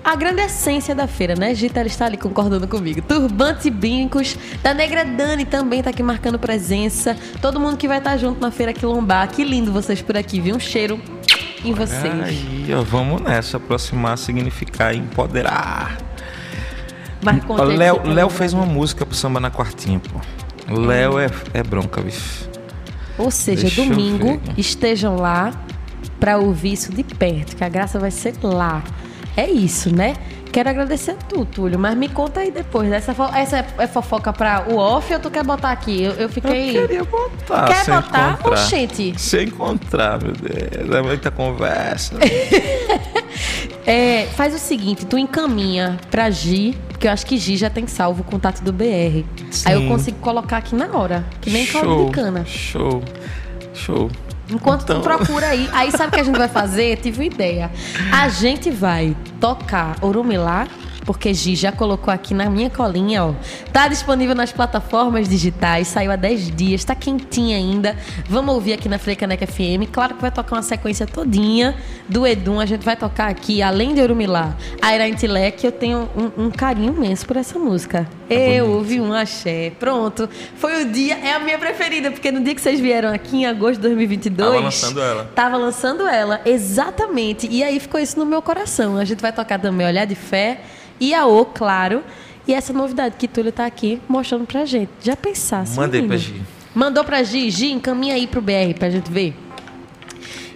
[0.04, 1.54] a grande essência da feira, né?
[1.54, 3.02] Gita, ela está ali concordando comigo.
[3.04, 7.16] Turbantes e brincos, da Negra Dani também tá aqui marcando presença.
[7.42, 9.30] Todo mundo que vai estar junto na Feira Quilombar.
[9.30, 10.56] Que lindo vocês por aqui, viu?
[10.56, 11.00] Um cheiro
[11.64, 12.14] em vocês.
[12.24, 13.58] Aí, ó, vamos nessa.
[13.58, 15.98] Aproximar, significar, empoderar.
[17.76, 20.20] Léo, tá fez uma música pro samba na quartinha, pô.
[20.72, 22.50] Léo é, é bronca, bicho.
[23.18, 25.52] Ou seja, Deixa domingo estejam lá
[26.20, 28.84] pra ouvir isso de perto, que a graça vai ser lá.
[29.36, 30.16] É isso, né?
[30.52, 32.92] Quero agradecer a tu, Túlio, mas me conta aí depois.
[32.92, 36.02] Essa, fo- essa é- fofoca pra o off ou tu quer botar aqui?
[36.02, 36.70] Eu, eu fiquei.
[36.76, 37.68] Eu queria botar.
[37.68, 38.32] Quer sem botar?
[38.32, 38.52] encontrar.
[38.52, 39.14] Oxente.
[39.20, 40.90] Se encontrar, meu Deus.
[40.96, 42.16] É muita conversa.
[43.92, 47.88] É, faz o seguinte, tu encaminha pra Gi, porque eu acho que Gi já tem
[47.88, 49.26] salvo o contato do BR.
[49.66, 49.88] Aí eu Sim.
[49.88, 52.46] consigo colocar aqui na hora, que nem caldo de cana.
[52.46, 53.02] show,
[53.74, 54.12] show.
[54.52, 56.98] Enquanto Então- tu procura aí, aí sabe o que a gente vai fazer?
[56.98, 57.72] Tive uma ideia.
[58.12, 60.68] A gente vai tocar Orumilá,
[61.10, 63.34] porque Gi já colocou aqui na minha colinha, ó.
[63.74, 67.98] Tá disponível nas plataformas digitais, saiu há 10 dias, tá quentinha ainda.
[68.28, 69.90] Vamos ouvir aqui na Frecaneca FM.
[69.92, 71.76] Claro que vai tocar uma sequência todinha
[72.08, 72.60] do Edum.
[72.60, 76.52] A gente vai tocar aqui, além de Orumilá, a Ira Intilec, eu tenho um, um
[76.52, 78.08] carinho imenso por essa música.
[78.30, 79.72] É eu ouvi um axé.
[79.80, 80.30] Pronto.
[80.58, 83.46] Foi o dia, é a minha preferida, porque no dia que vocês vieram aqui, em
[83.48, 84.48] agosto de 2022...
[84.48, 85.32] Tava lançando ela.
[85.34, 87.48] Tava lançando ela, exatamente.
[87.50, 88.96] E aí ficou isso no meu coração.
[88.96, 90.62] A gente vai tocar também Olhar de Fé
[91.00, 92.04] e O, claro.
[92.48, 94.90] E essa novidade que Túlio tá aqui mostrando pra gente.
[95.02, 95.78] Já pensasse.
[95.78, 96.10] Mandei menino?
[96.10, 96.42] pra Gi.
[96.74, 97.50] Mandou pra Gi.
[97.52, 99.36] Gi, encaminha aí pro BR pra gente ver.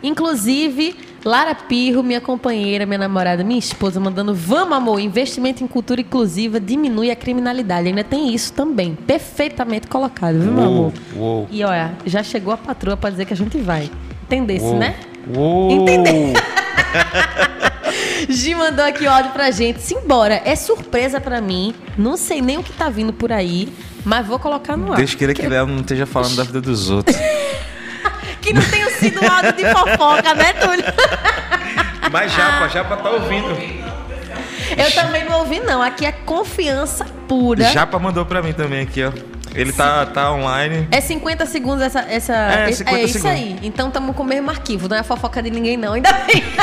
[0.02, 6.02] Inclusive, Lara Pirro, minha companheira, minha namorada, minha esposa, mandando Vamos, amor, investimento em cultura
[6.02, 7.88] inclusiva diminui a criminalidade.
[7.88, 8.96] Ainda tem isso também.
[8.96, 10.94] Perfeitamente colocado, viu, meu amor?
[11.16, 13.90] Uou, E olha, já chegou a patroa pra dizer que a gente vai.
[14.24, 14.96] Entendesse, uou, né?
[15.34, 15.72] Uou.
[15.72, 16.34] Entendeu?
[18.30, 19.82] Gi mandou aqui o áudio pra gente.
[19.82, 21.74] Simbora, é surpresa pra mim.
[21.98, 23.72] Não sei nem o que tá vindo por aí,
[24.04, 24.98] mas vou colocar no ar.
[24.98, 27.16] Deus queira que Léo não esteja falando da vida dos outros.
[28.42, 30.84] Que não tenha sido áudio de fofoca, né, Túlio?
[32.12, 33.48] Mas Japa, Japa tá ouvindo.
[34.78, 35.82] Eu também não ouvi, não.
[35.82, 37.64] Aqui é confiança pura.
[37.72, 39.14] Japa mandou pra mim também aqui, ó.
[39.56, 40.88] Ele tá, tá online.
[40.92, 42.00] É 50 segundos essa.
[42.02, 43.58] essa É, é 50 isso aí.
[43.64, 44.88] Então estamos com o mesmo arquivo.
[44.88, 45.94] Não é fofoca de ninguém, não.
[45.94, 46.44] Ainda bem.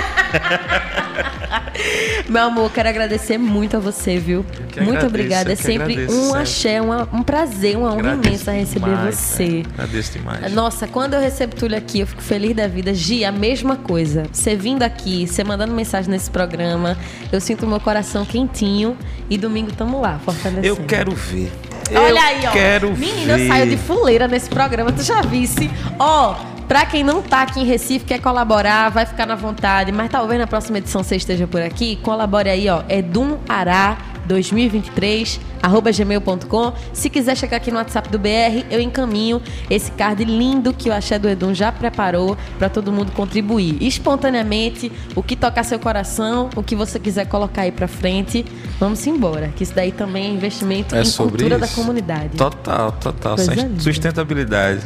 [2.29, 4.45] Meu amor, quero agradecer muito a você, viu?
[4.45, 5.53] muito agradeço, obrigada.
[5.53, 9.45] É sempre agradeço, um axé, uma- um prazer, uma honra imensa receber demais, você.
[9.49, 9.63] né?
[9.75, 10.53] Agradeço demais.
[10.53, 12.95] Nossa, quando eu recebo Túlio aqui, eu fico feliz da vida.
[12.95, 14.25] Gi, a mesma coisa.
[14.33, 16.97] Você vindo aqui, você mandando mensagem nesse programa,
[17.33, 18.97] eu sinto o meu coração quentinho
[19.29, 20.67] e domingo tamo lá, fortalecendo.
[20.67, 21.51] Eu quero ver.
[21.99, 22.51] Olha aí, ó.
[22.51, 23.43] Quero Menina, ver.
[23.45, 25.71] eu saio de fuleira nesse programa, tu já visse.
[25.99, 26.35] Ó,
[26.69, 30.39] pra quem não tá aqui em Recife, quer colaborar, vai ficar na vontade, mas talvez
[30.41, 32.83] na próxima edição você esteja por aqui, colabore aí, ó.
[32.89, 33.97] Edum Ará
[34.31, 36.73] 2023 arroba gmail.com.
[36.93, 40.93] Se quiser chegar aqui no WhatsApp do BR, eu encaminho esse card lindo que o
[40.93, 43.77] Axé do Edum já preparou pra todo mundo contribuir.
[43.83, 48.45] Espontaneamente, o que tocar seu coração, o que você quiser colocar aí pra frente,
[48.79, 49.49] vamos embora.
[49.57, 51.75] Que isso daí também é investimento É em cultura da isso.
[51.75, 52.37] comunidade.
[52.37, 53.37] Total, total.
[53.37, 53.71] Coisa.
[53.79, 54.81] Sustentabilidade.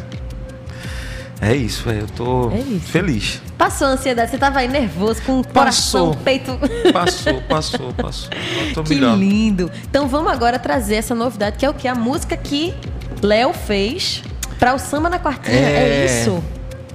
[1.47, 2.01] É isso, velho.
[2.01, 3.40] Eu tô É feliz.
[3.59, 6.07] Passou a ansiedade, você tava aí nervoso, com o Passou.
[6.12, 6.59] coração, peito.
[6.92, 8.30] Passou, passou, passou.
[8.84, 9.18] Que melhor.
[9.18, 9.70] lindo.
[9.88, 11.86] Então vamos agora trazer essa novidade, que é o que?
[11.86, 12.72] A música que
[13.22, 14.22] Léo fez
[14.59, 15.57] pra o Samba na Quartinha.
[15.57, 16.07] É, É.
[16.07, 16.42] isso.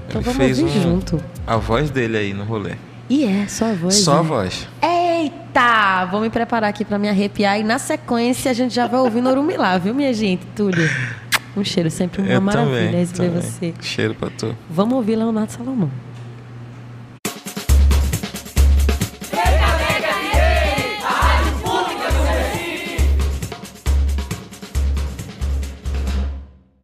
[0.07, 1.23] Então vamos fez ouvir um- junto.
[1.45, 2.73] A voz dele aí no rolê.
[3.09, 3.95] E é, só a voz.
[3.95, 4.27] Só a né?
[4.29, 4.67] voz.
[4.81, 6.05] Eita!
[6.11, 9.21] Vou me preparar aqui pra me arrepiar e na sequência a gente já vai ouvir
[9.21, 10.45] Norumilá, viu, minha gente?
[10.55, 10.89] Túlio.
[11.57, 13.05] Um cheiro, sempre uma eu maravilha também.
[13.07, 13.41] também.
[13.41, 13.73] você.
[13.81, 14.55] Cheiro pra tu.
[14.69, 15.89] Vamos ouvir Leonardo Salomão.